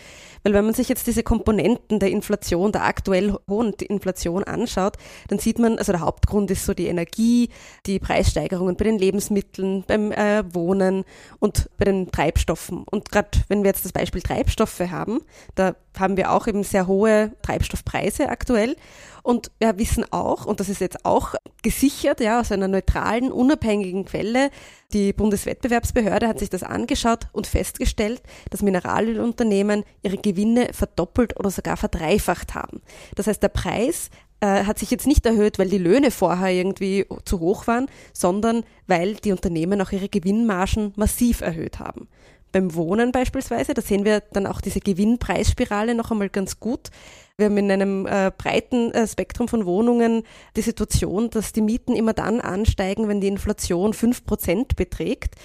Weil 0.45 0.53
wenn 0.53 0.65
man 0.65 0.75
sich 0.75 0.89
jetzt 0.89 1.07
diese 1.07 1.23
Komponenten 1.23 1.99
der 1.99 2.11
Inflation, 2.11 2.71
der 2.71 2.85
aktuell 2.85 3.35
hohen 3.49 3.73
Inflation 3.73 4.43
anschaut, 4.43 4.97
dann 5.27 5.39
sieht 5.39 5.57
man, 5.57 5.79
also 5.79 5.91
der 5.91 6.01
Hauptgrund 6.01 6.51
ist 6.51 6.65
so 6.65 6.75
die 6.75 6.85
Energie, 6.85 7.49
die 7.87 7.97
Preissteigerungen 7.97 8.75
bei 8.75 8.83
den 8.83 8.99
Lebensmitteln, 8.99 9.83
beim 9.87 10.11
äh, 10.11 10.43
Wohnen 10.53 11.03
und 11.39 11.67
bei 11.79 11.85
den 11.85 12.11
Treibstoffen. 12.11 12.83
Und 12.83 13.09
gerade 13.09 13.29
wenn 13.47 13.63
wir 13.63 13.69
jetzt 13.69 13.85
das 13.85 13.91
Beispiel 13.91 14.14
Treibstoffe 14.21 14.79
haben, 14.79 15.21
da 15.55 15.75
haben 15.97 16.17
wir 16.17 16.31
auch 16.31 16.47
eben 16.47 16.63
sehr 16.63 16.87
hohe 16.87 17.31
Treibstoffpreise 17.41 18.29
aktuell. 18.29 18.75
Und 19.23 19.49
wir 19.59 19.79
wissen 19.79 20.05
auch, 20.11 20.45
und 20.45 20.59
das 20.59 20.69
ist 20.69 20.81
jetzt 20.81 21.03
auch 21.03 21.33
gesichert, 21.63 22.19
ja, 22.19 22.41
aus 22.41 22.51
einer 22.51 22.67
neutralen, 22.67 23.31
unabhängigen 23.31 24.05
Quelle, 24.05 24.51
die 24.93 25.13
Bundeswettbewerbsbehörde 25.13 26.27
hat 26.27 26.37
sich 26.37 26.51
das 26.51 26.61
angeschaut 26.61 27.27
und 27.31 27.47
festgestellt, 27.47 28.21
dass 28.51 28.61
Mineralölunternehmen 28.61 29.83
ihre 30.03 30.17
Gewinne 30.17 30.69
verdoppelt 30.73 31.39
oder 31.39 31.49
sogar 31.49 31.75
verdreifacht 31.75 32.53
haben. 32.53 32.81
Das 33.15 33.25
heißt, 33.25 33.41
der 33.41 33.49
Preis 33.49 34.11
äh, 34.41 34.65
hat 34.65 34.77
sich 34.77 34.91
jetzt 34.91 35.07
nicht 35.07 35.25
erhöht, 35.25 35.57
weil 35.57 35.69
die 35.69 35.77
Löhne 35.79 36.11
vorher 36.11 36.51
irgendwie 36.51 37.05
zu 37.25 37.39
hoch 37.39 37.65
waren, 37.67 37.87
sondern 38.13 38.63
weil 38.85 39.15
die 39.15 39.31
Unternehmen 39.31 39.81
auch 39.81 39.91
ihre 39.91 40.09
Gewinnmargen 40.09 40.93
massiv 40.95 41.41
erhöht 41.41 41.79
haben. 41.79 42.07
Beim 42.55 42.73
Wohnen 42.73 43.11
beispielsweise, 43.11 43.73
da 43.73 43.81
sehen 43.81 44.05
wir 44.05 44.21
dann 44.31 44.47
auch 44.47 44.61
diese 44.61 44.79
Gewinnpreisspirale 44.79 45.93
noch 45.93 46.11
einmal 46.11 46.29
ganz 46.29 46.61
gut. 46.61 46.89
Wir 47.35 47.47
haben 47.47 47.57
in 47.57 47.69
einem 47.69 48.05
äh, 48.05 48.31
breiten 48.31 48.93
äh, 48.93 49.05
Spektrum 49.05 49.49
von 49.49 49.65
Wohnungen 49.65 50.23
die 50.55 50.61
Situation, 50.61 51.29
dass 51.29 51.51
die 51.51 51.59
Mieten 51.59 51.97
immer 51.97 52.13
dann 52.13 52.39
ansteigen, 52.39 53.09
wenn 53.09 53.19
die 53.19 53.27
Inflation 53.27 53.93
fünf 53.93 54.25
Prozent 54.25 54.77
beträgt 54.77 55.35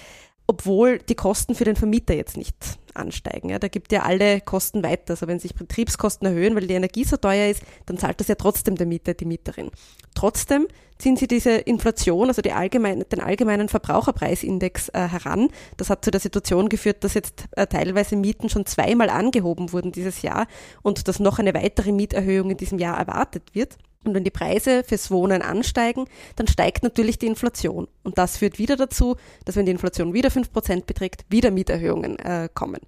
obwohl 0.51 0.97
die 0.97 1.15
Kosten 1.15 1.55
für 1.55 1.63
den 1.63 1.77
Vermieter 1.77 2.13
jetzt 2.13 2.35
nicht 2.35 2.55
ansteigen. 2.93 3.49
Ja, 3.49 3.59
da 3.59 3.67
gibt 3.67 3.91
ja 3.91 4.03
alle 4.03 4.41
Kosten 4.41 4.83
weiter. 4.83 5.11
Also 5.11 5.27
wenn 5.27 5.39
sich 5.39 5.55
Betriebskosten 5.55 6.27
erhöhen, 6.27 6.55
weil 6.55 6.67
die 6.67 6.73
Energie 6.73 7.03
so 7.03 7.17
teuer 7.17 7.49
ist, 7.49 7.63
dann 7.85 7.97
zahlt 7.97 8.19
das 8.19 8.27
ja 8.27 8.35
trotzdem 8.35 8.75
der 8.75 8.87
Mieter, 8.87 9.13
die 9.13 9.25
Mieterin. 9.25 9.71
Trotzdem 10.15 10.67
ziehen 10.97 11.17
sie 11.17 11.27
diese 11.27 11.51
Inflation, 11.51 12.27
also 12.27 12.41
die 12.41 12.51
allgemeine, 12.51 13.05
den 13.05 13.21
allgemeinen 13.21 13.69
Verbraucherpreisindex 13.69 14.89
äh, 14.89 15.07
heran. 15.07 15.49
Das 15.77 15.89
hat 15.89 16.05
zu 16.05 16.11
der 16.11 16.21
Situation 16.21 16.69
geführt, 16.69 17.03
dass 17.03 17.15
jetzt 17.15 17.45
äh, 17.51 17.67
teilweise 17.67 18.15
Mieten 18.15 18.49
schon 18.49 18.65
zweimal 18.65 19.09
angehoben 19.09 19.73
wurden 19.73 19.91
dieses 19.91 20.21
Jahr 20.21 20.47
und 20.83 21.07
dass 21.07 21.19
noch 21.19 21.39
eine 21.39 21.53
weitere 21.53 21.91
Mieterhöhung 21.91 22.51
in 22.51 22.57
diesem 22.57 22.77
Jahr 22.77 22.97
erwartet 22.97 23.43
wird. 23.53 23.77
Und 24.03 24.15
wenn 24.15 24.23
die 24.23 24.31
Preise 24.31 24.83
fürs 24.83 25.11
Wohnen 25.11 25.41
ansteigen, 25.41 26.05
dann 26.35 26.47
steigt 26.47 26.83
natürlich 26.83 27.19
die 27.19 27.27
Inflation. 27.27 27.87
Und 28.03 28.17
das 28.17 28.37
führt 28.37 28.57
wieder 28.57 28.75
dazu, 28.75 29.15
dass 29.45 29.55
wenn 29.55 29.65
die 29.65 29.71
Inflation 29.71 30.13
wieder 30.13 30.31
fünf 30.31 30.51
Prozent 30.51 30.87
beträgt, 30.87 31.25
wieder 31.29 31.51
Mieterhöhungen 31.51 32.17
äh, 32.19 32.49
kommen. 32.53 32.81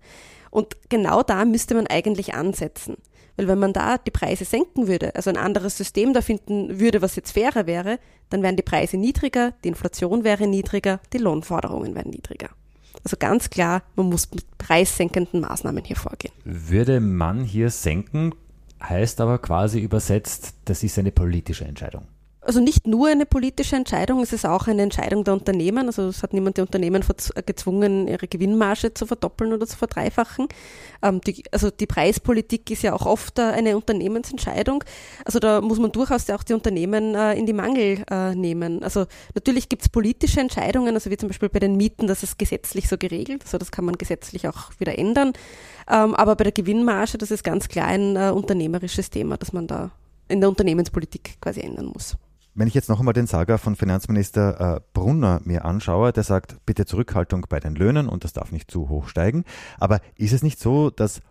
Und 0.49 0.77
genau 0.89 1.23
da 1.23 1.45
müsste 1.45 1.75
man 1.75 1.87
eigentlich 1.87 2.33
ansetzen. 2.33 2.97
Weil 3.35 3.47
wenn 3.47 3.59
man 3.59 3.73
da 3.73 3.97
die 3.97 4.11
Preise 4.11 4.45
senken 4.45 4.87
würde, 4.87 5.15
also 5.15 5.29
ein 5.29 5.37
anderes 5.37 5.77
System 5.77 6.13
da 6.13 6.21
finden 6.21 6.79
würde, 6.79 7.01
was 7.01 7.15
jetzt 7.15 7.31
fairer 7.31 7.65
wäre, 7.65 7.99
dann 8.29 8.43
wären 8.43 8.55
die 8.55 8.63
Preise 8.63 8.97
niedriger, 8.97 9.53
die 9.63 9.69
Inflation 9.69 10.23
wäre 10.23 10.47
niedriger, 10.47 10.99
die 11.13 11.17
Lohnforderungen 11.17 11.95
wären 11.95 12.11
niedriger. 12.11 12.49
Also 13.03 13.17
ganz 13.17 13.49
klar, 13.49 13.83
man 13.95 14.07
muss 14.07 14.29
mit 14.31 14.45
preissenkenden 14.57 15.41
Maßnahmen 15.41 15.83
hier 15.83 15.95
vorgehen. 15.95 16.33
Würde 16.43 16.99
man 16.99 17.43
hier 17.43 17.69
senken, 17.69 18.33
heißt 18.83 19.21
aber 19.21 19.39
quasi 19.39 19.79
übersetzt, 19.79 20.55
das 20.65 20.83
ist 20.83 20.99
eine 20.99 21.11
politische 21.11 21.65
Entscheidung. 21.65 22.07
Also 22.45 22.59
nicht 22.59 22.87
nur 22.87 23.07
eine 23.07 23.25
politische 23.25 23.77
Entscheidung, 23.77 24.21
es 24.21 24.33
ist 24.33 24.45
auch 24.45 24.67
eine 24.67 24.81
Entscheidung 24.81 25.23
der 25.23 25.33
Unternehmen. 25.33 25.87
Also 25.87 26.07
es 26.07 26.23
hat 26.23 26.33
niemand 26.33 26.57
die 26.57 26.61
Unternehmen 26.61 27.03
gezwungen, 27.45 28.07
ihre 28.07 28.27
Gewinnmarge 28.27 28.93
zu 28.93 29.05
verdoppeln 29.05 29.53
oder 29.53 29.65
zu 29.65 29.77
verdreifachen. 29.77 30.47
Ähm, 31.01 31.21
die, 31.21 31.43
also 31.51 31.69
die 31.71 31.87
Preispolitik 31.87 32.69
ist 32.69 32.83
ja 32.83 32.93
auch 32.93 33.05
oft 33.05 33.39
äh, 33.39 33.43
eine 33.43 33.77
Unternehmensentscheidung. 33.77 34.83
Also 35.23 35.39
da 35.39 35.61
muss 35.61 35.79
man 35.79 35.91
durchaus 35.93 36.29
auch 36.29 36.43
die 36.43 36.53
Unternehmen 36.53 37.15
äh, 37.15 37.33
in 37.33 37.45
die 37.45 37.53
Mangel 37.53 38.03
äh, 38.09 38.35
nehmen. 38.35 38.83
Also 38.83 39.05
natürlich 39.35 39.69
gibt 39.69 39.83
es 39.83 39.89
politische 39.89 40.41
Entscheidungen, 40.41 40.95
also 40.95 41.09
wie 41.09 41.17
zum 41.17 41.29
Beispiel 41.29 41.49
bei 41.49 41.59
den 41.59 41.77
Mieten, 41.77 42.07
das 42.07 42.23
ist 42.23 42.37
gesetzlich 42.37 42.89
so 42.89 42.97
geregelt. 42.97 43.43
Also 43.45 43.57
das 43.57 43.71
kann 43.71 43.85
man 43.85 43.97
gesetzlich 43.97 44.49
auch 44.49 44.71
wieder 44.79 44.97
ändern. 44.97 45.31
Ähm, 45.89 46.13
aber 46.13 46.35
bei 46.35 46.43
der 46.43 46.53
Gewinnmarge, 46.53 47.17
das 47.17 47.31
ist 47.31 47.43
ganz 47.43 47.69
klar 47.69 47.87
ein 47.87 48.17
äh, 48.17 48.31
unternehmerisches 48.31 49.09
Thema, 49.09 49.37
das 49.37 49.53
man 49.53 49.67
da 49.67 49.91
in 50.27 50.41
der 50.41 50.49
Unternehmenspolitik 50.49 51.37
quasi 51.39 51.61
ändern 51.61 51.85
muss. 51.85 52.17
Wenn 52.55 52.67
ich 52.67 52.75
jetzt 52.75 52.89
noch 52.89 52.99
einmal 52.99 53.15
den 53.15 53.25
Saga 53.25 53.57
von 53.57 53.75
Finanzminister 53.75 54.75
äh, 54.75 54.81
Brunner 54.93 55.41
mir 55.43 55.65
anschaue, 55.65 56.13
der 56.13 56.21
sagt, 56.21 56.57
bitte 56.67 56.85
Zurückhaltung 56.85 57.47
bei 57.49 57.59
den 57.59 57.73
Löhnen 57.73 58.07
und 58.07 58.23
das 58.23 58.33
darf 58.33 58.51
nicht 58.51 58.69
zu 58.69 58.89
hoch 58.89 59.07
steigen. 59.07 59.43
Aber 59.79 60.01
ist 60.17 60.33
es 60.33 60.43
nicht 60.43 60.59
so, 60.59 60.91
dass 60.91 61.21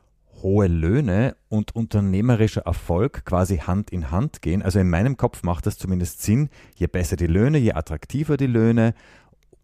hohe 0.43 0.67
Löhne 0.67 1.37
und 1.49 1.76
unternehmerischer 1.76 2.62
Erfolg 2.62 3.25
quasi 3.25 3.59
Hand 3.59 3.91
in 3.91 4.11
Hand 4.11 4.43
gehen? 4.43 4.62
Also 4.62 4.81
in 4.81 4.91
meinem 4.91 5.17
Kopf 5.17 5.45
macht 5.45 5.67
das 5.67 5.79
zumindest 5.79 6.23
Sinn, 6.23 6.49
je 6.75 6.88
besser 6.88 7.14
die 7.14 7.29
Löhne, 7.29 7.59
je 7.59 7.75
attraktiver 7.75 8.37
die 8.37 8.49
Löhne 8.49 8.93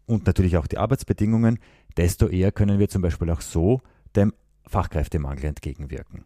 und 0.05 0.27
natürlich 0.27 0.55
auch 0.55 0.67
die 0.67 0.77
Arbeitsbedingungen, 0.77 1.59
desto 1.97 2.27
eher 2.27 2.53
können 2.53 2.79
wir 2.79 2.87
zum 2.87 3.01
Beispiel 3.01 3.29
auch 3.31 3.41
so 3.41 3.81
dem 4.15 4.33
Fachkräftemangel 4.65 5.43
entgegenwirken. 5.43 6.23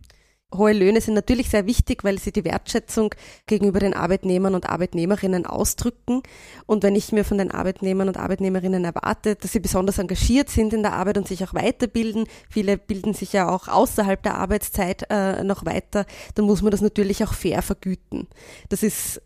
Hohe 0.54 0.74
Löhne 0.74 1.02
sind 1.02 1.14
natürlich 1.14 1.50
sehr 1.50 1.66
wichtig, 1.66 2.04
weil 2.04 2.20
sie 2.20 2.32
die 2.32 2.44
Wertschätzung 2.44 3.14
gegenüber 3.48 3.80
den 3.80 3.94
Arbeitnehmern 3.94 4.56
und 4.56 4.70
Arbeitnehmerinnen 4.70 5.46
ausdrücken. 5.46 6.24
Und 6.66 6.84
wenn 6.84 6.96
ich 6.96 7.12
mir 7.12 7.24
von 7.26 7.38
den 7.38 7.52
Arbeitnehmern 7.52 8.08
und 8.08 8.18
Arbeitnehmerinnen 8.18 8.86
erwarte, 8.86 9.36
dass 9.36 9.52
sie 9.52 9.60
besonders 9.60 9.98
engagiert 9.98 10.50
sind 10.50 10.74
in 10.74 10.84
der 10.84 10.94
Arbeit 10.94 11.18
und 11.18 11.28
sich 11.28 11.44
auch 11.44 11.54
weiterbilden, 11.54 12.26
viele 12.50 12.78
bilden 12.78 13.14
sich 13.14 13.34
ja 13.34 13.50
auch 13.50 13.68
außerhalb 13.68 14.22
der 14.22 14.36
Arbeitszeit 14.36 15.06
äh, 15.10 15.44
noch 15.44 15.66
weiter, 15.66 16.06
dann 16.36 16.46
muss 16.46 16.62
man 16.62 16.72
das 16.72 16.82
natürlich 16.82 17.24
auch 17.24 17.34
fair 17.34 17.62
vergüten. 17.62 18.28
Das 18.70 18.84
ist 18.84 19.22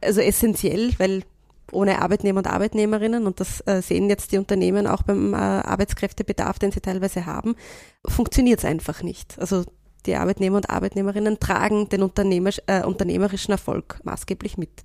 also 0.00 0.20
essentiell, 0.20 0.92
weil 0.98 1.22
ohne 1.72 2.00
Arbeitnehmer 2.00 2.38
und 2.38 2.46
Arbeitnehmerinnen, 2.46 3.26
und 3.26 3.40
das 3.40 3.60
äh, 3.66 3.82
sehen 3.82 4.08
jetzt 4.08 4.32
die 4.32 4.38
Unternehmen 4.38 4.86
auch 4.86 5.02
beim 5.02 5.34
äh, 5.34 5.36
Arbeitskräftebedarf, 5.36 6.58
den 6.58 6.72
sie 6.72 6.80
teilweise 6.80 7.26
haben, 7.26 7.56
funktioniert 8.06 8.60
es 8.60 8.64
einfach 8.64 9.02
nicht. 9.02 9.38
Also 9.38 9.64
die 10.06 10.14
Arbeitnehmer 10.16 10.56
und 10.56 10.70
Arbeitnehmerinnen 10.70 11.40
tragen 11.40 11.88
den 11.88 12.02
äh, 12.02 12.82
unternehmerischen 12.84 13.52
Erfolg 13.52 14.00
maßgeblich 14.04 14.58
mit. 14.58 14.82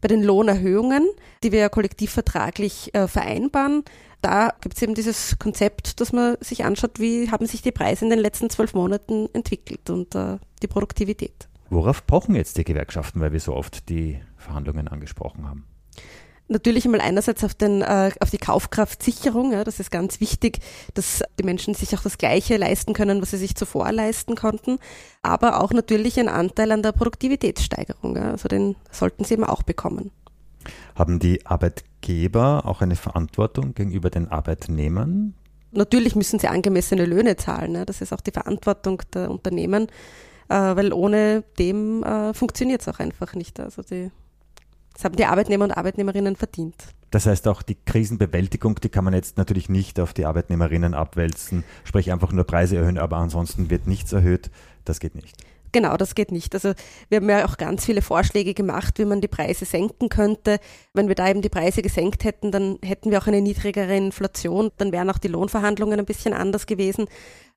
Bei 0.00 0.08
den 0.08 0.22
Lohnerhöhungen, 0.22 1.08
die 1.42 1.52
wir 1.52 1.60
ja 1.60 1.68
kollektivvertraglich 1.68 2.94
äh, 2.94 3.08
vereinbaren, 3.08 3.84
da 4.20 4.52
gibt 4.60 4.76
es 4.76 4.82
eben 4.82 4.94
dieses 4.94 5.38
Konzept, 5.38 6.00
dass 6.00 6.12
man 6.12 6.36
sich 6.40 6.64
anschaut, 6.64 6.98
wie 6.98 7.30
haben 7.30 7.46
sich 7.46 7.62
die 7.62 7.72
Preise 7.72 8.04
in 8.04 8.10
den 8.10 8.18
letzten 8.18 8.50
zwölf 8.50 8.74
Monaten 8.74 9.28
entwickelt 9.32 9.90
und 9.90 10.14
äh, 10.14 10.38
die 10.62 10.66
Produktivität. 10.66 11.48
Worauf 11.70 12.06
pochen 12.06 12.34
jetzt 12.34 12.56
die 12.56 12.64
Gewerkschaften, 12.64 13.20
weil 13.20 13.32
wir 13.32 13.40
so 13.40 13.54
oft 13.54 13.88
die 13.88 14.20
Verhandlungen 14.36 14.88
angesprochen 14.88 15.46
haben? 15.48 15.66
Natürlich 16.50 16.86
einmal 16.86 17.02
einerseits 17.02 17.44
auf, 17.44 17.52
den, 17.52 17.82
äh, 17.82 18.10
auf 18.20 18.30
die 18.30 18.38
Kaufkraftsicherung, 18.38 19.52
ja, 19.52 19.64
das 19.64 19.80
ist 19.80 19.90
ganz 19.90 20.18
wichtig, 20.18 20.60
dass 20.94 21.22
die 21.38 21.42
Menschen 21.44 21.74
sich 21.74 21.94
auch 21.94 22.02
das 22.02 22.16
Gleiche 22.16 22.56
leisten 22.56 22.94
können, 22.94 23.20
was 23.20 23.32
sie 23.32 23.36
sich 23.36 23.54
zuvor 23.54 23.92
leisten 23.92 24.34
konnten, 24.34 24.78
aber 25.20 25.62
auch 25.62 25.72
natürlich 25.72 26.18
ein 26.18 26.28
Anteil 26.28 26.72
an 26.72 26.82
der 26.82 26.92
Produktivitätssteigerung, 26.92 28.16
ja, 28.16 28.30
also 28.30 28.48
den 28.48 28.76
sollten 28.90 29.24
sie 29.24 29.34
eben 29.34 29.44
auch 29.44 29.62
bekommen. 29.62 30.10
Haben 30.94 31.18
die 31.18 31.44
Arbeitgeber 31.44 32.62
auch 32.64 32.80
eine 32.80 32.96
Verantwortung 32.96 33.74
gegenüber 33.74 34.08
den 34.08 34.28
Arbeitnehmern? 34.28 35.34
Natürlich 35.72 36.16
müssen 36.16 36.38
sie 36.38 36.48
angemessene 36.48 37.04
Löhne 37.04 37.36
zahlen, 37.36 37.74
ja, 37.74 37.84
das 37.84 38.00
ist 38.00 38.14
auch 38.14 38.22
die 38.22 38.32
Verantwortung 38.32 39.02
der 39.12 39.30
Unternehmen, 39.30 39.88
äh, 40.48 40.54
weil 40.54 40.94
ohne 40.94 41.44
dem 41.58 42.02
äh, 42.04 42.32
funktioniert 42.32 42.80
es 42.80 42.88
auch 42.88 43.00
einfach 43.00 43.34
nicht. 43.34 43.60
Also 43.60 43.82
die 43.82 44.10
das 44.98 45.04
haben 45.04 45.14
die 45.14 45.26
Arbeitnehmer 45.26 45.64
und 45.64 45.70
Arbeitnehmerinnen 45.70 46.34
verdient. 46.34 46.74
Das 47.12 47.26
heißt 47.26 47.46
auch 47.46 47.62
die 47.62 47.76
Krisenbewältigung, 47.76 48.74
die 48.80 48.88
kann 48.88 49.04
man 49.04 49.14
jetzt 49.14 49.38
natürlich 49.38 49.68
nicht 49.68 50.00
auf 50.00 50.12
die 50.12 50.26
Arbeitnehmerinnen 50.26 50.92
abwälzen, 50.92 51.62
sprich 51.84 52.10
einfach 52.10 52.32
nur 52.32 52.42
Preise 52.42 52.78
erhöhen, 52.78 52.98
aber 52.98 53.18
ansonsten 53.18 53.70
wird 53.70 53.86
nichts 53.86 54.12
erhöht. 54.12 54.50
Das 54.84 54.98
geht 54.98 55.14
nicht. 55.14 55.36
Genau, 55.72 55.96
das 55.96 56.14
geht 56.14 56.32
nicht. 56.32 56.54
Also 56.54 56.72
wir 57.08 57.16
haben 57.16 57.28
ja 57.28 57.44
auch 57.44 57.56
ganz 57.56 57.84
viele 57.84 58.02
Vorschläge 58.02 58.54
gemacht, 58.54 58.98
wie 58.98 59.04
man 59.04 59.20
die 59.20 59.28
Preise 59.28 59.64
senken 59.64 60.08
könnte. 60.08 60.58
Wenn 60.94 61.08
wir 61.08 61.14
da 61.14 61.28
eben 61.28 61.42
die 61.42 61.48
Preise 61.48 61.82
gesenkt 61.82 62.24
hätten, 62.24 62.50
dann 62.50 62.78
hätten 62.82 63.10
wir 63.10 63.18
auch 63.18 63.26
eine 63.26 63.42
niedrigere 63.42 63.96
Inflation, 63.96 64.70
dann 64.78 64.92
wären 64.92 65.10
auch 65.10 65.18
die 65.18 65.28
Lohnverhandlungen 65.28 65.98
ein 65.98 66.06
bisschen 66.06 66.32
anders 66.32 66.66
gewesen. 66.66 67.06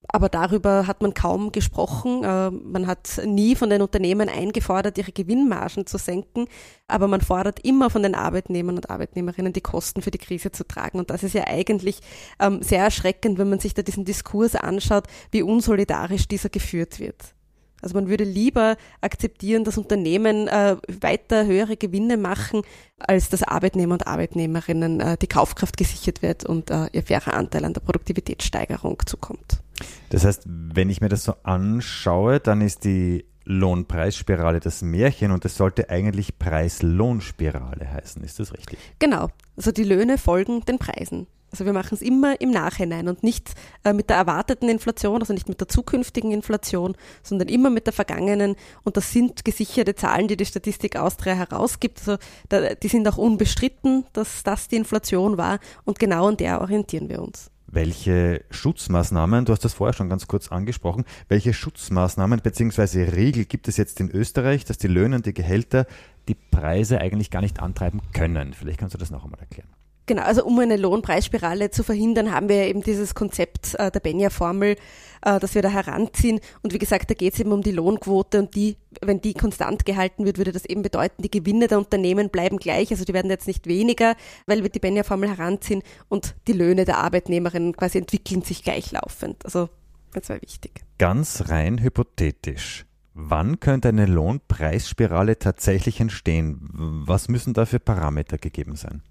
Aber 0.07 0.29
darüber 0.29 0.87
hat 0.87 1.01
man 1.01 1.13
kaum 1.13 1.51
gesprochen. 1.51 2.23
Äh, 2.23 2.49
man 2.49 2.87
hat 2.87 3.21
nie 3.25 3.55
von 3.55 3.69
den 3.69 3.81
Unternehmen 3.81 4.29
eingefordert, 4.29 4.97
ihre 4.97 5.11
Gewinnmargen 5.11 5.85
zu 5.85 5.97
senken. 5.97 6.47
Aber 6.87 7.07
man 7.07 7.21
fordert 7.21 7.59
immer 7.63 7.89
von 7.89 8.03
den 8.03 8.15
Arbeitnehmern 8.15 8.77
und 8.77 8.89
Arbeitnehmerinnen, 8.89 9.53
die 9.53 9.61
Kosten 9.61 10.01
für 10.01 10.11
die 10.11 10.17
Krise 10.17 10.51
zu 10.51 10.67
tragen. 10.67 10.99
Und 10.99 11.11
das 11.11 11.23
ist 11.23 11.33
ja 11.33 11.45
eigentlich 11.47 11.99
ähm, 12.39 12.63
sehr 12.63 12.83
erschreckend, 12.83 13.37
wenn 13.37 13.49
man 13.49 13.59
sich 13.59 13.73
da 13.73 13.83
diesen 13.83 14.03
Diskurs 14.03 14.55
anschaut, 14.55 15.05
wie 15.29 15.43
unsolidarisch 15.43 16.27
dieser 16.27 16.49
geführt 16.49 16.99
wird. 16.99 17.35
Also 17.81 17.95
man 17.95 18.09
würde 18.09 18.23
lieber 18.23 18.77
akzeptieren, 19.01 19.63
dass 19.63 19.77
Unternehmen 19.77 20.47
äh, 20.47 20.77
weiter 21.01 21.45
höhere 21.45 21.77
Gewinne 21.77 22.17
machen, 22.17 22.61
als 22.97 23.29
dass 23.29 23.43
Arbeitnehmer 23.43 23.93
und 23.93 24.07
Arbeitnehmerinnen 24.07 24.99
äh, 24.99 25.17
die 25.17 25.27
Kaufkraft 25.27 25.77
gesichert 25.77 26.21
wird 26.21 26.45
und 26.45 26.69
äh, 26.69 26.87
ihr 26.91 27.03
fairer 27.03 27.33
Anteil 27.33 27.65
an 27.65 27.73
der 27.73 27.81
Produktivitätssteigerung 27.81 28.97
zukommt. 29.05 29.61
Das 30.09 30.25
heißt, 30.25 30.43
wenn 30.45 30.89
ich 30.89 31.01
mir 31.01 31.09
das 31.09 31.23
so 31.23 31.33
anschaue, 31.43 32.39
dann 32.39 32.61
ist 32.61 32.83
die 32.83 33.25
Lohnpreisspirale 33.45 34.59
das 34.59 34.81
Märchen 34.81 35.31
und 35.31 35.45
es 35.45 35.57
sollte 35.57 35.89
eigentlich 35.89 36.37
Preis-Lohnspirale 36.37 37.91
heißen. 37.91 38.23
Ist 38.23 38.39
das 38.39 38.53
richtig? 38.53 38.79
Genau. 38.99 39.29
Also 39.57 39.71
die 39.71 39.83
Löhne 39.83 40.17
folgen 40.17 40.61
den 40.65 40.77
Preisen. 40.77 41.27
Also 41.51 41.65
wir 41.65 41.73
machen 41.73 41.95
es 41.95 42.01
immer 42.01 42.39
im 42.39 42.51
Nachhinein 42.51 43.09
und 43.09 43.23
nicht 43.23 43.53
äh, 43.83 43.91
mit 43.91 44.09
der 44.09 44.15
erwarteten 44.15 44.69
Inflation, 44.69 45.19
also 45.19 45.33
nicht 45.33 45.49
mit 45.49 45.59
der 45.59 45.67
zukünftigen 45.67 46.31
Inflation, 46.31 46.95
sondern 47.23 47.49
immer 47.49 47.69
mit 47.69 47.87
der 47.87 47.93
vergangenen. 47.93 48.55
Und 48.83 48.95
das 48.95 49.11
sind 49.11 49.43
gesicherte 49.43 49.95
Zahlen, 49.95 50.29
die 50.29 50.37
die 50.37 50.45
Statistik 50.45 50.95
Austria 50.95 51.33
herausgibt. 51.33 51.99
Also 51.99 52.17
da, 52.47 52.73
die 52.73 52.87
sind 52.87 53.05
auch 53.07 53.17
unbestritten, 53.17 54.05
dass 54.13 54.43
das 54.43 54.69
die 54.69 54.77
Inflation 54.77 55.37
war. 55.37 55.59
Und 55.83 55.99
genau 55.99 56.29
an 56.29 56.37
der 56.37 56.61
orientieren 56.61 57.09
wir 57.09 57.21
uns. 57.21 57.50
Welche 57.73 58.43
Schutzmaßnahmen, 58.49 59.45
du 59.45 59.53
hast 59.53 59.63
das 59.63 59.73
vorher 59.73 59.93
schon 59.93 60.09
ganz 60.09 60.27
kurz 60.27 60.51
angesprochen, 60.51 61.05
welche 61.29 61.53
Schutzmaßnahmen 61.53 62.41
bzw. 62.41 63.03
Regel 63.03 63.45
gibt 63.45 63.69
es 63.69 63.77
jetzt 63.77 64.01
in 64.01 64.11
Österreich, 64.11 64.65
dass 64.65 64.77
die 64.77 64.87
Löhne 64.87 65.15
und 65.15 65.25
die 65.25 65.33
Gehälter 65.33 65.87
die 66.27 66.35
Preise 66.35 66.99
eigentlich 66.99 67.31
gar 67.31 67.41
nicht 67.41 67.61
antreiben 67.61 68.01
können? 68.11 68.53
Vielleicht 68.53 68.77
kannst 68.77 68.93
du 68.93 68.97
das 68.97 69.09
noch 69.09 69.23
einmal 69.23 69.39
erklären. 69.39 69.69
Genau, 70.11 70.23
also 70.23 70.43
um 70.43 70.59
eine 70.59 70.75
Lohnpreisspirale 70.75 71.71
zu 71.71 71.83
verhindern, 71.83 72.33
haben 72.33 72.49
wir 72.49 72.67
eben 72.67 72.83
dieses 72.83 73.15
Konzept 73.15 73.75
äh, 73.75 73.89
der 73.89 74.01
Benja-Formel, 74.01 74.75
äh, 75.21 75.39
das 75.39 75.55
wir 75.55 75.61
da 75.61 75.69
heranziehen. 75.69 76.41
Und 76.61 76.73
wie 76.73 76.79
gesagt, 76.79 77.09
da 77.09 77.13
geht 77.13 77.35
es 77.35 77.39
eben 77.39 77.53
um 77.53 77.61
die 77.61 77.71
Lohnquote 77.71 78.39
und 78.39 78.53
die, 78.53 78.75
wenn 79.01 79.21
die 79.21 79.33
konstant 79.33 79.85
gehalten 79.85 80.25
wird, 80.25 80.37
würde 80.37 80.51
das 80.51 80.65
eben 80.65 80.81
bedeuten, 80.81 81.21
die 81.21 81.31
Gewinne 81.31 81.69
der 81.69 81.77
Unternehmen 81.77 82.29
bleiben 82.29 82.57
gleich. 82.57 82.91
Also 82.91 83.05
die 83.05 83.13
werden 83.13 83.31
jetzt 83.31 83.47
nicht 83.47 83.67
weniger, 83.67 84.17
weil 84.47 84.63
wir 84.63 84.69
die 84.69 84.79
Benja-Formel 84.79 85.29
heranziehen 85.29 85.81
und 86.09 86.35
die 86.45 86.51
Löhne 86.51 86.83
der 86.83 86.97
Arbeitnehmerinnen 86.97 87.77
quasi 87.77 87.99
entwickeln 87.99 88.41
sich 88.41 88.65
gleichlaufend. 88.65 89.45
Also 89.45 89.69
das 90.11 90.27
war 90.27 90.41
wichtig. 90.41 90.81
Ganz 90.97 91.45
rein 91.47 91.81
hypothetisch. 91.81 92.85
Wann 93.13 93.61
könnte 93.61 93.87
eine 93.87 94.07
Lohnpreisspirale 94.07 95.39
tatsächlich 95.39 96.01
entstehen? 96.01 96.67
Was 96.73 97.29
müssen 97.29 97.53
da 97.53 97.65
für 97.65 97.79
Parameter 97.79 98.37
gegeben 98.37 98.75
sein? 98.75 99.03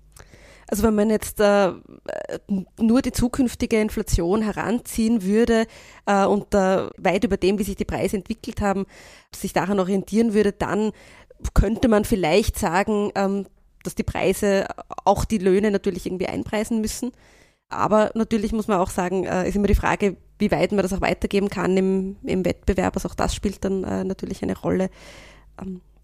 Also 0.70 0.84
wenn 0.84 0.94
man 0.94 1.10
jetzt 1.10 1.40
äh, 1.40 1.72
nur 2.78 3.02
die 3.02 3.10
zukünftige 3.10 3.80
Inflation 3.80 4.40
heranziehen 4.40 5.24
würde 5.24 5.66
äh, 6.06 6.24
und 6.24 6.54
äh, 6.54 6.88
weit 6.96 7.24
über 7.24 7.36
dem, 7.36 7.58
wie 7.58 7.64
sich 7.64 7.74
die 7.74 7.84
Preise 7.84 8.16
entwickelt 8.16 8.60
haben, 8.60 8.86
sich 9.34 9.52
daran 9.52 9.80
orientieren 9.80 10.32
würde, 10.32 10.52
dann 10.52 10.92
könnte 11.54 11.88
man 11.88 12.04
vielleicht 12.04 12.56
sagen, 12.56 13.10
ähm, 13.16 13.46
dass 13.82 13.96
die 13.96 14.04
Preise 14.04 14.66
auch 15.04 15.24
die 15.24 15.38
Löhne 15.38 15.72
natürlich 15.72 16.06
irgendwie 16.06 16.28
einpreisen 16.28 16.80
müssen. 16.80 17.10
Aber 17.68 18.12
natürlich 18.14 18.52
muss 18.52 18.68
man 18.68 18.78
auch 18.78 18.90
sagen, 18.90 19.24
äh, 19.24 19.48
ist 19.48 19.56
immer 19.56 19.66
die 19.66 19.74
Frage, 19.74 20.16
wie 20.38 20.52
weit 20.52 20.70
man 20.70 20.82
das 20.82 20.92
auch 20.92 21.00
weitergeben 21.00 21.48
kann 21.48 21.76
im, 21.76 22.16
im 22.22 22.44
Wettbewerb. 22.44 22.94
Also 22.96 23.08
auch 23.08 23.14
das 23.14 23.34
spielt 23.34 23.64
dann 23.64 23.82
äh, 23.82 24.04
natürlich 24.04 24.42
eine 24.42 24.56
Rolle. 24.56 24.88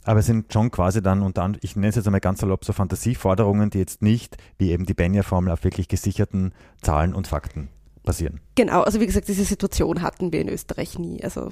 Aber 0.06 0.20
es 0.20 0.26
sind 0.26 0.52
schon 0.52 0.70
quasi 0.70 1.02
dann 1.02 1.22
unter 1.22 1.52
ich 1.60 1.74
nenne 1.74 1.88
es 1.88 1.96
jetzt 1.96 2.06
einmal 2.06 2.20
ganz 2.20 2.40
salopp 2.40 2.64
so 2.64 2.72
Fantasieforderungen, 2.72 3.70
die 3.70 3.78
jetzt 3.78 4.02
nicht, 4.02 4.36
wie 4.56 4.70
eben 4.70 4.86
die 4.86 4.94
Benja-Formel, 4.94 5.52
auf 5.52 5.64
wirklich 5.64 5.88
gesicherten 5.88 6.54
Zahlen 6.80 7.12
und 7.12 7.26
Fakten 7.26 7.68
basieren. 8.04 8.40
Genau, 8.54 8.82
also 8.82 9.00
wie 9.00 9.06
gesagt, 9.06 9.26
diese 9.28 9.44
Situation 9.44 10.02
hatten 10.02 10.32
wir 10.32 10.40
in 10.40 10.48
Österreich 10.48 10.98
nie. 10.98 11.22
Also 11.24 11.50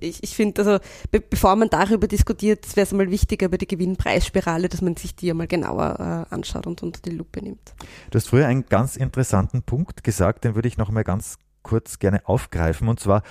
ich, 0.00 0.22
ich 0.22 0.34
finde, 0.34 0.62
also 0.62 0.78
be 1.10 1.20
bevor 1.20 1.56
man 1.56 1.68
darüber 1.68 2.08
diskutiert, 2.08 2.64
wäre 2.74 2.84
es 2.84 2.92
einmal 2.92 3.10
wichtiger 3.10 3.46
über 3.46 3.58
die 3.58 3.66
Gewinnpreisspirale, 3.66 4.68
dass 4.68 4.80
man 4.80 4.96
sich 4.96 5.14
die 5.14 5.30
einmal 5.30 5.46
genauer 5.46 6.26
äh, 6.30 6.34
anschaut 6.34 6.66
und 6.66 6.82
unter 6.82 7.02
die 7.02 7.10
Lupe 7.10 7.42
nimmt. 7.42 7.74
Du 8.10 8.16
hast 8.16 8.28
früher 8.28 8.46
einen 8.46 8.64
ganz 8.66 8.96
interessanten 8.96 9.62
Punkt 9.62 10.04
gesagt, 10.04 10.44
den 10.44 10.54
würde 10.54 10.68
ich 10.68 10.78
noch 10.78 10.88
einmal 10.88 11.04
ganz 11.04 11.38
kurz 11.62 11.98
gerne 11.98 12.26
aufgreifen, 12.26 12.88
und 12.88 13.00
zwar 13.00 13.22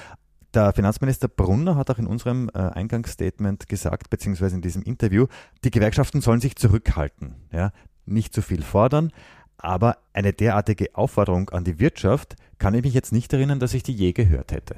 der 0.54 0.74
Finanzminister 0.74 1.28
Brunner 1.28 1.76
hat 1.76 1.90
auch 1.90 2.00
in 2.00 2.08
unserem 2.08 2.50
äh, 2.54 2.58
Eingangsstatement 2.58 3.70
gesagt, 3.70 4.10
beziehungsweise 4.10 4.56
in 4.56 4.62
diesem 4.62 4.82
Interview, 4.84 5.28
die 5.64 5.72
Gewerkschaften 5.72 6.22
sollen 6.22 6.42
sich 6.42 6.56
zurückhalten, 6.56 7.36
ja, 7.52 7.72
nicht 8.06 8.34
zu 8.34 8.42
viel 8.42 8.64
fordern. 8.64 9.12
Aber 9.58 9.98
eine 10.14 10.34
derartige 10.34 10.96
Aufforderung 10.96 11.50
an 11.50 11.66
die 11.66 11.80
Wirtschaft 11.80 12.36
kann 12.58 12.74
ich 12.74 12.84
mich 12.84 12.94
jetzt 12.94 13.12
nicht 13.12 13.32
erinnern, 13.34 13.60
dass 13.60 13.74
ich 13.74 13.84
die 13.84 13.94
je 13.94 14.14
gehört 14.14 14.52
hätte. 14.52 14.76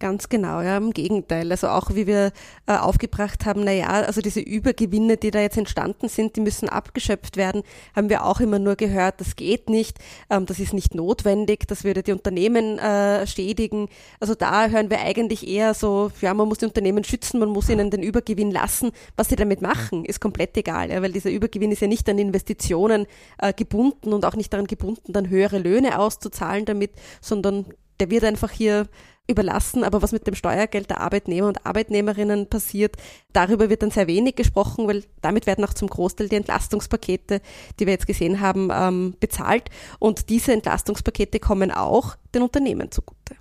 Ganz 0.00 0.30
genau, 0.30 0.62
ja, 0.62 0.78
im 0.78 0.92
Gegenteil. 0.94 1.50
Also 1.50 1.68
auch 1.68 1.94
wie 1.94 2.06
wir 2.06 2.32
äh, 2.66 2.74
aufgebracht 2.74 3.44
haben, 3.44 3.64
na 3.64 3.72
ja, 3.72 3.88
also 3.88 4.22
diese 4.22 4.40
Übergewinne, 4.40 5.18
die 5.18 5.30
da 5.30 5.40
jetzt 5.40 5.58
entstanden 5.58 6.08
sind, 6.08 6.36
die 6.36 6.40
müssen 6.40 6.70
abgeschöpft 6.70 7.36
werden, 7.36 7.62
haben 7.94 8.08
wir 8.08 8.24
auch 8.24 8.40
immer 8.40 8.58
nur 8.58 8.76
gehört, 8.76 9.20
das 9.20 9.36
geht 9.36 9.68
nicht, 9.68 9.98
ähm, 10.30 10.46
das 10.46 10.58
ist 10.58 10.72
nicht 10.72 10.94
notwendig, 10.94 11.68
das 11.68 11.84
würde 11.84 12.02
die 12.02 12.12
Unternehmen 12.12 12.78
äh, 12.78 13.26
schädigen. 13.26 13.88
Also 14.20 14.34
da 14.34 14.68
hören 14.68 14.88
wir 14.88 15.00
eigentlich 15.00 15.46
eher 15.46 15.74
so, 15.74 16.10
ja, 16.22 16.32
man 16.32 16.48
muss 16.48 16.58
die 16.58 16.66
Unternehmen 16.66 17.04
schützen, 17.04 17.38
man 17.38 17.50
muss 17.50 17.68
ihnen 17.68 17.90
den 17.90 18.02
Übergewinn 18.02 18.50
lassen. 18.50 18.92
Was 19.16 19.28
sie 19.28 19.36
damit 19.36 19.60
machen, 19.60 20.06
ist 20.06 20.18
komplett 20.18 20.56
egal, 20.56 20.90
ja, 20.90 21.02
weil 21.02 21.12
dieser 21.12 21.30
Übergewinn 21.30 21.72
ist 21.72 21.82
ja 21.82 21.88
nicht 21.88 22.08
an 22.08 22.18
Investitionen 22.18 23.06
äh, 23.36 23.52
gebunden 23.52 24.14
und 24.14 24.24
auch 24.24 24.34
nicht 24.34 24.50
daran 24.50 24.66
gebunden, 24.66 25.12
dann 25.12 25.28
höhere 25.28 25.58
Löhne 25.58 25.98
auszuzahlen 25.98 26.64
damit, 26.64 26.92
sondern 27.20 27.66
der 28.00 28.10
wird 28.10 28.24
einfach 28.24 28.50
hier 28.50 28.88
überlassen, 29.30 29.84
aber 29.84 30.02
was 30.02 30.12
mit 30.12 30.26
dem 30.26 30.34
Steuergeld 30.34 30.90
der 30.90 31.00
Arbeitnehmer 31.00 31.48
und 31.48 31.64
Arbeitnehmerinnen 31.64 32.48
passiert, 32.48 32.96
darüber 33.32 33.70
wird 33.70 33.82
dann 33.82 33.90
sehr 33.90 34.08
wenig 34.08 34.34
gesprochen, 34.34 34.88
weil 34.88 35.04
damit 35.22 35.46
werden 35.46 35.64
auch 35.64 35.74
zum 35.74 35.88
Großteil 35.88 36.28
die 36.28 36.36
Entlastungspakete, 36.36 37.40
die 37.78 37.86
wir 37.86 37.92
jetzt 37.92 38.06
gesehen 38.06 38.40
haben, 38.40 38.70
ähm, 38.72 39.14
bezahlt. 39.20 39.70
Und 39.98 40.28
diese 40.28 40.52
Entlastungspakete 40.52 41.38
kommen 41.38 41.70
auch 41.70 42.16
den 42.34 42.42
Unternehmen 42.42 42.90
zugute. 42.90 43.36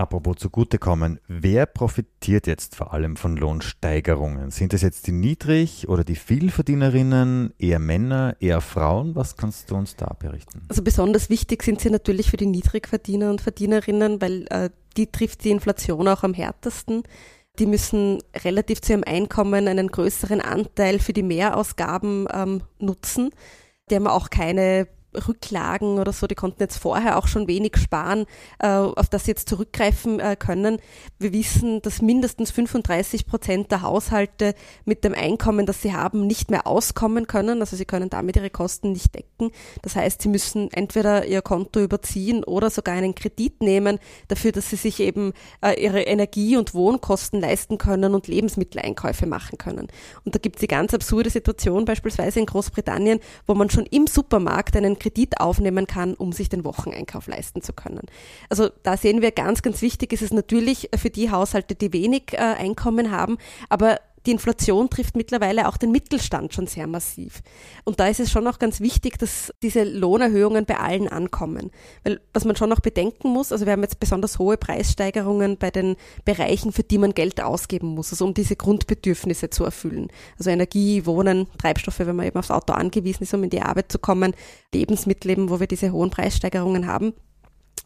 Apropos 0.00 0.36
zugutekommen, 0.38 1.20
wer 1.28 1.66
profitiert 1.66 2.46
jetzt 2.46 2.74
vor 2.74 2.94
allem 2.94 3.18
von 3.18 3.36
Lohnsteigerungen? 3.36 4.50
Sind 4.50 4.72
es 4.72 4.80
jetzt 4.80 5.06
die 5.06 5.12
Niedrig- 5.12 5.88
oder 5.88 6.04
die 6.04 6.16
Vielverdienerinnen, 6.16 7.52
eher 7.58 7.78
Männer, 7.80 8.34
eher 8.40 8.62
Frauen? 8.62 9.14
Was 9.14 9.36
kannst 9.36 9.70
du 9.70 9.74
uns 9.74 9.96
da 9.96 10.16
berichten? 10.18 10.62
Also 10.70 10.80
besonders 10.80 11.28
wichtig 11.28 11.62
sind 11.62 11.82
sie 11.82 11.90
natürlich 11.90 12.30
für 12.30 12.38
die 12.38 12.46
Niedrigverdiener 12.46 13.28
und 13.28 13.42
Verdienerinnen, 13.42 14.22
weil 14.22 14.46
äh, 14.48 14.70
die 14.96 15.08
trifft 15.08 15.44
die 15.44 15.50
Inflation 15.50 16.08
auch 16.08 16.22
am 16.22 16.32
härtesten. 16.32 17.02
Die 17.58 17.66
müssen 17.66 18.22
relativ 18.42 18.80
zu 18.80 18.94
ihrem 18.94 19.04
Einkommen 19.04 19.68
einen 19.68 19.88
größeren 19.88 20.40
Anteil 20.40 20.98
für 20.98 21.12
die 21.12 21.22
Mehrausgaben 21.22 22.26
ähm, 22.32 22.62
nutzen. 22.78 23.32
Die 23.90 23.96
haben 23.96 24.06
auch 24.06 24.30
keine 24.30 24.88
Rücklagen 25.14 25.98
oder 25.98 26.12
so, 26.12 26.26
die 26.26 26.34
konnten 26.34 26.62
jetzt 26.62 26.78
vorher 26.78 27.18
auch 27.18 27.26
schon 27.26 27.48
wenig 27.48 27.76
sparen, 27.76 28.26
äh, 28.58 28.68
auf 28.68 29.08
das 29.08 29.24
sie 29.24 29.32
jetzt 29.32 29.48
zurückgreifen 29.48 30.20
äh, 30.20 30.36
können. 30.36 30.78
Wir 31.18 31.32
wissen, 31.32 31.82
dass 31.82 32.00
mindestens 32.00 32.50
35 32.50 33.26
Prozent 33.26 33.70
der 33.70 33.82
Haushalte 33.82 34.54
mit 34.84 35.04
dem 35.04 35.14
Einkommen, 35.14 35.66
das 35.66 35.82
sie 35.82 35.92
haben, 35.92 36.26
nicht 36.26 36.50
mehr 36.50 36.66
auskommen 36.66 37.26
können. 37.26 37.60
Also 37.60 37.76
sie 37.76 37.84
können 37.84 38.10
damit 38.10 38.36
ihre 38.36 38.50
Kosten 38.50 38.92
nicht 38.92 39.14
decken. 39.14 39.50
Das 39.82 39.96
heißt, 39.96 40.22
sie 40.22 40.28
müssen 40.28 40.70
entweder 40.72 41.26
ihr 41.26 41.42
Konto 41.42 41.80
überziehen 41.80 42.44
oder 42.44 42.70
sogar 42.70 42.94
einen 42.94 43.14
Kredit 43.14 43.62
nehmen 43.62 43.98
dafür, 44.28 44.52
dass 44.52 44.70
sie 44.70 44.76
sich 44.76 45.00
eben 45.00 45.32
äh, 45.60 45.82
ihre 45.82 46.02
Energie- 46.02 46.56
und 46.56 46.74
Wohnkosten 46.74 47.40
leisten 47.40 47.78
können 47.78 48.14
und 48.14 48.28
Lebensmitteleinkäufe 48.28 49.26
machen 49.26 49.58
können. 49.58 49.88
Und 50.24 50.34
da 50.34 50.38
gibt 50.38 50.56
es 50.56 50.60
die 50.60 50.68
ganz 50.68 50.94
absurde 50.94 51.30
Situation 51.30 51.84
beispielsweise 51.84 52.38
in 52.38 52.46
Großbritannien, 52.46 53.20
wo 53.46 53.54
man 53.54 53.70
schon 53.70 53.86
im 53.86 54.06
Supermarkt 54.06 54.76
einen 54.76 54.98
Kredit 55.00 55.40
aufnehmen 55.40 55.88
kann, 55.88 56.14
um 56.14 56.32
sich 56.32 56.48
den 56.48 56.64
Wocheneinkauf 56.64 57.26
leisten 57.26 57.62
zu 57.62 57.72
können. 57.72 58.02
Also 58.48 58.68
da 58.84 58.96
sehen 58.96 59.22
wir 59.22 59.32
ganz, 59.32 59.62
ganz 59.62 59.82
wichtig 59.82 60.12
ist 60.12 60.22
es 60.22 60.32
natürlich 60.32 60.90
für 60.94 61.10
die 61.10 61.30
Haushalte, 61.32 61.74
die 61.74 61.92
wenig 61.92 62.32
äh, 62.34 62.36
Einkommen 62.36 63.10
haben, 63.10 63.38
aber 63.68 63.98
die 64.26 64.32
Inflation 64.32 64.90
trifft 64.90 65.16
mittlerweile 65.16 65.68
auch 65.68 65.76
den 65.76 65.92
Mittelstand 65.92 66.52
schon 66.52 66.66
sehr 66.66 66.86
massiv. 66.86 67.42
Und 67.84 68.00
da 68.00 68.08
ist 68.08 68.20
es 68.20 68.30
schon 68.30 68.46
auch 68.46 68.58
ganz 68.58 68.80
wichtig, 68.80 69.18
dass 69.18 69.52
diese 69.62 69.84
Lohnerhöhungen 69.84 70.66
bei 70.66 70.78
allen 70.78 71.08
ankommen. 71.08 71.70
Weil 72.04 72.20
was 72.34 72.44
man 72.44 72.56
schon 72.56 72.68
noch 72.68 72.80
bedenken 72.80 73.28
muss, 73.28 73.52
also 73.52 73.64
wir 73.64 73.72
haben 73.72 73.82
jetzt 73.82 74.00
besonders 74.00 74.38
hohe 74.38 74.56
Preissteigerungen 74.56 75.56
bei 75.56 75.70
den 75.70 75.96
Bereichen, 76.24 76.72
für 76.72 76.82
die 76.82 76.98
man 76.98 77.14
Geld 77.14 77.40
ausgeben 77.40 77.88
muss, 77.88 78.12
also 78.12 78.26
um 78.26 78.34
diese 78.34 78.56
Grundbedürfnisse 78.56 79.50
zu 79.50 79.64
erfüllen. 79.64 80.08
Also 80.38 80.50
Energie, 80.50 81.06
Wohnen, 81.06 81.46
Treibstoffe, 81.58 82.00
wenn 82.00 82.16
man 82.16 82.26
eben 82.26 82.38
aufs 82.38 82.50
Auto 82.50 82.74
angewiesen 82.74 83.22
ist, 83.22 83.34
um 83.34 83.44
in 83.44 83.50
die 83.50 83.62
Arbeit 83.62 83.90
zu 83.90 83.98
kommen, 83.98 84.34
Lebensmittel 84.74 85.30
eben, 85.30 85.48
wo 85.48 85.60
wir 85.60 85.66
diese 85.66 85.92
hohen 85.92 86.10
Preissteigerungen 86.10 86.86
haben. 86.86 87.14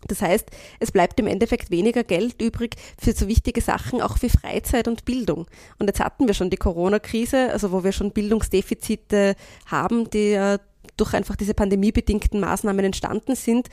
Das 0.08 0.22
heißt, 0.22 0.46
es 0.80 0.92
bleibt 0.92 1.18
im 1.20 1.26
Endeffekt 1.26 1.70
weniger 1.70 2.04
Geld 2.04 2.40
übrig 2.40 2.76
für 2.98 3.12
so 3.12 3.28
wichtige 3.28 3.60
Sachen, 3.60 4.00
auch 4.00 4.18
für 4.18 4.28
Freizeit 4.28 4.88
und 4.88 5.04
Bildung. 5.04 5.46
Und 5.78 5.86
jetzt 5.86 6.00
hatten 6.00 6.26
wir 6.26 6.34
schon 6.34 6.50
die 6.50 6.56
Corona-Krise, 6.56 7.50
also 7.50 7.72
wo 7.72 7.84
wir 7.84 7.92
schon 7.92 8.12
Bildungsdefizite 8.12 9.34
haben, 9.66 10.10
die 10.10 10.58
durch 10.96 11.14
einfach 11.14 11.36
diese 11.36 11.54
pandemiebedingten 11.54 12.40
Maßnahmen 12.40 12.84
entstanden 12.84 13.34
sind. 13.34 13.68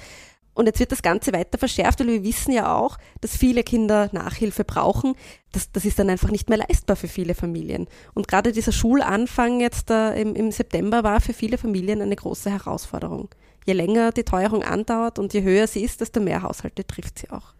Und 0.53 0.65
jetzt 0.65 0.79
wird 0.79 0.91
das 0.91 1.01
Ganze 1.01 1.31
weiter 1.31 1.57
verschärft, 1.57 2.01
weil 2.01 2.07
wir 2.07 2.23
wissen 2.23 2.51
ja 2.51 2.75
auch, 2.75 2.97
dass 3.21 3.37
viele 3.37 3.63
Kinder 3.63 4.09
Nachhilfe 4.11 4.65
brauchen. 4.65 5.15
Das, 5.53 5.71
das 5.71 5.85
ist 5.85 5.97
dann 5.97 6.09
einfach 6.09 6.29
nicht 6.29 6.49
mehr 6.49 6.57
leistbar 6.57 6.97
für 6.97 7.07
viele 7.07 7.35
Familien. 7.35 7.87
Und 8.13 8.27
gerade 8.27 8.51
dieser 8.51 8.73
Schulanfang 8.73 9.61
jetzt 9.61 9.89
im, 9.89 10.35
im 10.35 10.51
September 10.51 11.03
war 11.03 11.21
für 11.21 11.33
viele 11.33 11.57
Familien 11.57 12.01
eine 12.01 12.15
große 12.15 12.51
Herausforderung 12.51 13.29
je 13.65 13.73
länger 13.73 14.11
die 14.11 14.23
Teuerung 14.23 14.63
andauert 14.63 15.19
und 15.19 15.33
je 15.33 15.43
höher 15.43 15.67
sie 15.67 15.83
ist, 15.83 16.01
desto 16.01 16.19
mehr 16.19 16.41
Haushalte 16.41 16.85
trifft 16.85 17.19
sie 17.19 17.29
auch. 17.29 17.53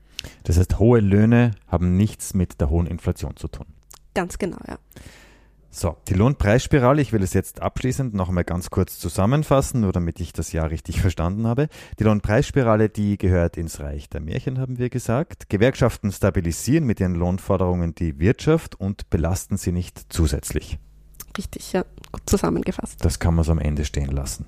Das 0.43 0.57
heißt, 0.57 0.79
hohe 0.79 0.99
Löhne 0.99 1.51
haben 1.67 1.97
nichts 1.97 2.33
mit 2.33 2.61
der 2.61 2.69
hohen 2.69 2.87
Inflation 2.87 3.35
zu 3.35 3.47
tun. 3.47 3.65
Ganz 4.13 4.37
genau, 4.37 4.57
ja. 4.67 4.77
So, 5.73 5.95
die 6.09 6.15
Lohnpreisspirale, 6.15 7.01
ich 7.01 7.13
will 7.13 7.23
es 7.23 7.33
jetzt 7.33 7.61
abschließend 7.61 8.13
noch 8.13 8.27
einmal 8.27 8.43
ganz 8.43 8.69
kurz 8.71 8.99
zusammenfassen, 8.99 9.79
nur 9.79 9.93
damit 9.93 10.19
ich 10.19 10.33
das 10.33 10.51
Jahr 10.51 10.69
richtig 10.69 10.99
verstanden 10.99 11.47
habe. 11.47 11.69
Die 11.97 12.03
Lohnpreisspirale, 12.03 12.89
die 12.89 13.17
gehört 13.17 13.55
ins 13.55 13.79
Reich 13.79 14.09
der 14.09 14.19
Märchen, 14.19 14.59
haben 14.59 14.79
wir 14.79 14.89
gesagt. 14.89 15.47
Gewerkschaften 15.47 16.11
stabilisieren 16.11 16.83
mit 16.83 16.99
ihren 16.99 17.15
Lohnforderungen 17.15 17.95
die 17.95 18.19
Wirtschaft 18.19 18.75
und 18.75 19.09
belasten 19.09 19.55
sie 19.55 19.71
nicht 19.71 20.07
zusätzlich. 20.09 20.77
Richtig, 21.37 21.71
ja, 21.71 21.85
gut 22.11 22.23
zusammengefasst. 22.25 22.97
Das 23.05 23.19
kann 23.19 23.35
man 23.35 23.45
so 23.45 23.53
am 23.53 23.59
Ende 23.59 23.85
stehen 23.85 24.11
lassen. 24.11 24.47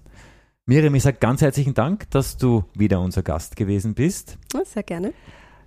Miriam, 0.66 0.96
ich 0.96 1.04
sage 1.04 1.18
ganz 1.20 1.42
herzlichen 1.42 1.74
Dank, 1.74 2.10
dass 2.12 2.38
du 2.38 2.64
wieder 2.74 3.02
unser 3.02 3.22
Gast 3.22 3.58
gewesen 3.58 3.96
bist. 3.96 4.38
sehr 4.64 4.84
gerne. 4.84 5.14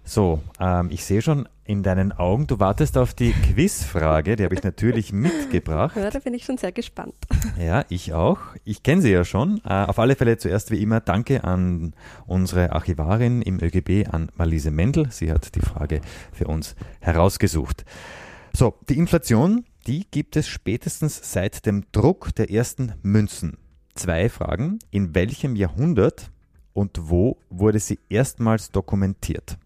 So, 0.05 0.41
ähm, 0.59 0.89
ich 0.91 1.05
sehe 1.05 1.21
schon 1.21 1.47
in 1.65 1.83
deinen 1.83 2.13
Augen, 2.13 2.47
du 2.47 2.61
wartest 2.61 2.97
auf 2.97 3.13
die 3.13 3.33
Quizfrage, 3.33 4.37
die 4.37 4.45
habe 4.45 4.55
ich 4.55 4.63
natürlich 4.63 5.13
mitgebracht. 5.13 5.97
Ja, 5.97 6.09
da 6.09 6.19
bin 6.19 6.33
ich 6.33 6.47
schon 6.47 6.57
sehr 6.57 6.73
gespannt. 6.73 7.15
Ja, 7.61 7.85
ich 7.91 8.15
auch. 8.15 8.39
Ich 8.65 8.83
kenne 8.83 9.03
sie 9.03 9.11
ja 9.11 9.27
schon. 9.27 9.61
Äh, 9.67 9.85
auf 9.85 9.99
alle 9.99 10.17
Fälle 10.17 10.39
zuerst 10.39 10.71
wie 10.71 10.81
immer 10.81 11.01
Danke 11.01 11.45
an 11.45 11.93
unsere 12.27 12.73
Archivarin 12.73 13.43
im 13.43 13.61
ÖGB, 13.63 14.09
an 14.11 14.31
Marlise 14.37 14.71
Mendel. 14.71 15.11
Sie 15.11 15.31
hat 15.31 15.55
die 15.57 15.61
Frage 15.61 16.01
für 16.33 16.47
uns 16.47 16.75
herausgesucht. 17.01 17.85
So, 18.55 18.79
die 18.89 18.97
Inflation, 18.97 19.67
die 19.87 20.07
gibt 20.11 20.37
es 20.37 20.49
spätestens 20.49 21.21
seit 21.35 21.67
dem 21.67 21.85
Druck 21.93 22.35
der 22.35 22.51
ersten 22.51 22.95
Münzen 23.03 23.59
zwei 23.97 24.29
Fragen. 24.29 24.79
In 24.91 25.15
welchem 25.15 25.57
Jahrhundert 25.57 26.31
und 26.73 27.11
wo 27.11 27.39
wurde 27.51 27.79
sie 27.79 27.99
erstmals 28.09 28.71
dokumentiert? 28.71 29.59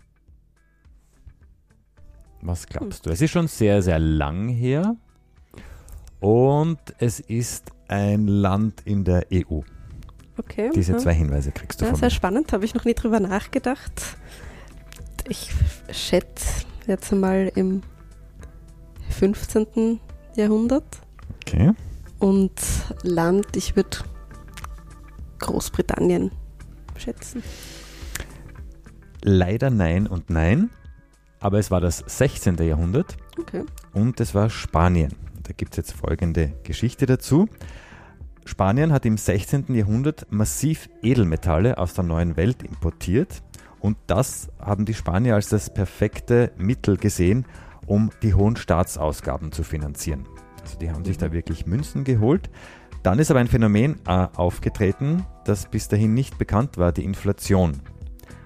Was 2.43 2.66
glaubst 2.66 3.05
du? 3.05 3.11
Es 3.11 3.21
ist 3.21 3.31
schon 3.31 3.49
sehr, 3.49 3.83
sehr 3.83 3.99
lang 3.99 4.49
her 4.49 4.97
und 6.21 6.79
es 6.99 7.21
ist 7.21 7.71
ein 7.88 8.27
Land 8.27 8.83
in 8.85 9.05
der 9.05 9.27
EU. 9.33 9.61
Okay. 10.38 10.71
Diese 10.75 10.97
zwei 10.97 11.12
Hinweise 11.12 11.53
kriegst 11.53 11.81
du 11.81 11.85
ja, 11.85 11.90
von 11.90 12.01
sehr 12.01 12.07
mir. 12.07 12.11
spannend, 12.14 12.53
habe 12.53 12.64
ich 12.64 12.75
noch 12.75 12.85
nie 12.85 12.95
drüber 12.95 13.21
nachgedacht. 13.21 13.93
Ich 15.29 15.51
schätze 15.90 16.64
jetzt 16.87 17.12
mal 17.12 17.53
im 17.55 17.83
15. 19.11 20.01
Jahrhundert. 20.37 21.01
Okay. 21.47 21.73
Und 22.19 22.53
Land, 23.03 23.57
ich 23.57 23.77
würde 23.77 23.99
Großbritannien 25.40 26.31
schätzen? 26.96 27.42
Leider 29.22 29.70
nein 29.70 30.07
und 30.07 30.31
nein, 30.31 30.70
aber 31.40 31.59
es 31.59 31.70
war 31.70 31.81
das 31.81 31.98
16. 32.07 32.57
Jahrhundert 32.57 33.16
okay. 33.38 33.64
und 33.92 34.20
es 34.20 34.35
war 34.35 34.48
Spanien. 34.48 35.14
Da 35.42 35.53
gibt 35.53 35.72
es 35.72 35.79
jetzt 35.79 35.92
folgende 35.92 36.53
Geschichte 36.62 37.07
dazu. 37.07 37.48
Spanien 38.44 38.92
hat 38.92 39.05
im 39.05 39.16
16. 39.16 39.74
Jahrhundert 39.74 40.26
massiv 40.31 40.88
Edelmetalle 41.03 41.79
aus 41.79 41.94
der 41.94 42.05
neuen 42.05 42.37
Welt 42.37 42.62
importiert 42.62 43.42
und 43.81 43.96
das 44.07 44.50
haben 44.59 44.85
die 44.85 44.94
Spanier 44.94 45.35
als 45.35 45.48
das 45.48 45.72
perfekte 45.72 46.53
Mittel 46.57 46.96
gesehen, 46.96 47.46
um 47.87 48.11
die 48.22 48.35
hohen 48.35 48.57
Staatsausgaben 48.57 49.53
zu 49.53 49.64
finanzieren. 49.64 50.26
Also 50.62 50.79
die 50.79 50.90
haben 50.90 51.05
sich 51.05 51.18
da 51.18 51.33
wirklich 51.33 51.66
Münzen 51.66 52.05
geholt. 52.05 52.50
Dann 53.02 53.18
ist 53.18 53.30
aber 53.30 53.40
ein 53.40 53.48
Phänomen 53.48 53.96
äh, 54.06 54.26
aufgetreten, 54.36 55.24
das 55.44 55.66
bis 55.66 55.88
dahin 55.88 56.12
nicht 56.14 56.38
bekannt 56.38 56.76
war, 56.76 56.92
die 56.92 57.04
Inflation. 57.04 57.80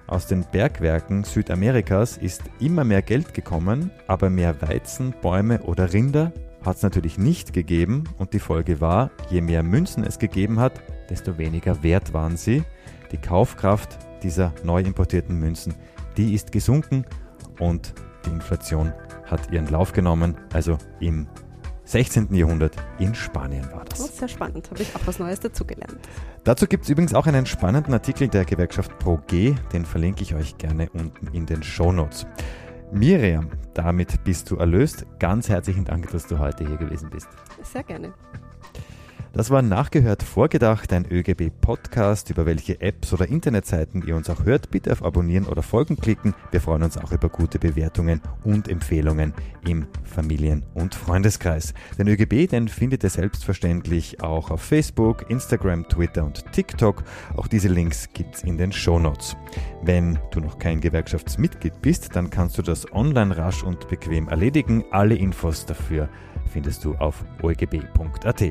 Aus 0.07 0.27
den 0.27 0.45
Bergwerken 0.51 1.23
Südamerikas 1.23 2.17
ist 2.17 2.43
immer 2.59 2.83
mehr 2.83 3.01
Geld 3.01 3.33
gekommen, 3.33 3.91
aber 4.07 4.29
mehr 4.29 4.61
Weizen, 4.61 5.13
Bäume 5.21 5.61
oder 5.63 5.91
Rinder 5.93 6.31
hat 6.63 6.77
es 6.77 6.83
natürlich 6.83 7.17
nicht 7.17 7.53
gegeben 7.53 8.05
und 8.17 8.33
die 8.33 8.39
Folge 8.39 8.81
war, 8.81 9.11
je 9.29 9.41
mehr 9.41 9.63
Münzen 9.63 10.03
es 10.03 10.19
gegeben 10.19 10.59
hat, 10.59 10.73
desto 11.09 11.37
weniger 11.37 11.83
wert 11.83 12.13
waren 12.13 12.37
sie. 12.37 12.63
Die 13.11 13.17
Kaufkraft 13.17 13.97
dieser 14.23 14.53
neu 14.63 14.81
importierten 14.81 15.39
Münzen, 15.39 15.73
die 16.17 16.33
ist 16.33 16.51
gesunken 16.51 17.05
und 17.59 17.93
die 18.25 18.31
Inflation 18.31 18.93
hat 19.25 19.51
ihren 19.51 19.67
Lauf 19.67 19.91
genommen, 19.91 20.35
also 20.53 20.77
im 20.99 21.27
16. 21.85 22.33
Jahrhundert 22.33 22.75
in 22.99 23.13
Spanien 23.15 23.71
war 23.71 23.85
das. 23.85 24.01
Oh, 24.01 24.09
sehr 24.11 24.27
spannend, 24.27 24.69
habe 24.71 24.81
ich 24.81 24.95
auch 24.95 25.01
was 25.05 25.19
Neues 25.19 25.39
dazugelernt. 25.39 25.97
Dazu 26.43 26.67
gibt 26.67 26.83
es 26.83 26.89
übrigens 26.89 27.13
auch 27.13 27.27
einen 27.27 27.45
spannenden 27.45 27.93
Artikel 27.93 28.27
der 28.27 28.45
Gewerkschaft 28.45 28.97
ProG, 28.99 29.55
den 29.71 29.85
verlinke 29.85 30.23
ich 30.23 30.35
euch 30.35 30.57
gerne 30.57 30.89
unten 30.93 31.27
in 31.27 31.45
den 31.45 31.63
Show 31.63 31.91
Notes. 31.91 32.25
Miriam, 32.91 33.49
damit 33.73 34.23
bist 34.23 34.49
du 34.51 34.57
erlöst. 34.57 35.05
Ganz 35.19 35.49
herzlichen 35.49 35.85
Dank, 35.85 36.09
dass 36.11 36.27
du 36.27 36.39
heute 36.39 36.67
hier 36.67 36.77
gewesen 36.77 37.09
bist. 37.09 37.27
Sehr 37.63 37.83
gerne. 37.83 38.13
Das 39.35 39.49
war 39.49 39.61
nachgehört 39.61 40.23
vorgedacht, 40.23 40.93
ein 40.93 41.05
ÖGB-Podcast. 41.11 42.29
Über 42.29 42.45
welche 42.45 42.79
Apps 42.79 43.11
oder 43.11 43.27
Internetseiten 43.27 44.01
ihr 44.07 44.15
uns 44.15 44.29
auch 44.29 44.45
hört, 44.45 44.71
bitte 44.71 44.93
auf 44.93 45.03
Abonnieren 45.03 45.45
oder 45.47 45.61
Folgen 45.61 45.97
klicken. 45.97 46.33
Wir 46.51 46.61
freuen 46.61 46.83
uns 46.83 46.97
auch 46.97 47.11
über 47.11 47.27
gute 47.27 47.59
Bewertungen 47.59 48.21
und 48.45 48.69
Empfehlungen 48.69 49.33
im 49.67 49.87
Familien- 50.05 50.63
und 50.73 50.95
Freundeskreis. 50.95 51.73
Den 51.97 52.07
ÖGB, 52.07 52.49
den 52.49 52.69
findet 52.69 53.03
ihr 53.03 53.09
selbstverständlich 53.09 54.23
auch 54.23 54.51
auf 54.51 54.61
Facebook, 54.61 55.29
Instagram, 55.29 55.85
Twitter 55.89 56.23
und 56.23 56.49
TikTok. 56.53 57.03
Auch 57.35 57.47
diese 57.47 57.67
Links 57.67 58.07
gibt's 58.13 58.41
in 58.41 58.57
den 58.57 58.71
Shownotes. 58.71 59.35
Wenn 59.83 60.17
du 60.31 60.39
noch 60.39 60.59
kein 60.59 60.79
Gewerkschaftsmitglied 60.79 61.81
bist, 61.81 62.15
dann 62.15 62.29
kannst 62.29 62.57
du 62.57 62.61
das 62.61 62.89
online 62.93 63.35
rasch 63.35 63.65
und 63.65 63.89
bequem 63.89 64.29
erledigen. 64.29 64.85
Alle 64.91 65.15
Infos 65.15 65.65
dafür 65.65 66.07
findest 66.55 66.85
du 66.85 66.95
auf 66.95 67.25
oegb.at. 67.43 68.43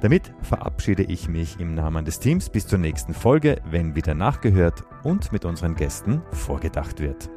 Damit 0.00 0.32
verabschiede 0.42 1.04
ich 1.04 1.28
mich 1.28 1.60
im 1.60 1.76
Namen 1.76 2.04
des 2.04 2.18
Teams 2.18 2.50
bis 2.50 2.66
zur 2.66 2.80
nächsten 2.80 3.14
Folge, 3.14 3.62
wenn 3.70 3.94
wieder 3.94 4.16
nachgehört 4.16 4.82
und 5.04 5.30
mit 5.30 5.44
unseren 5.44 5.76
Gästen 5.76 6.22
vorgedacht 6.32 6.98
wird. 6.98 7.30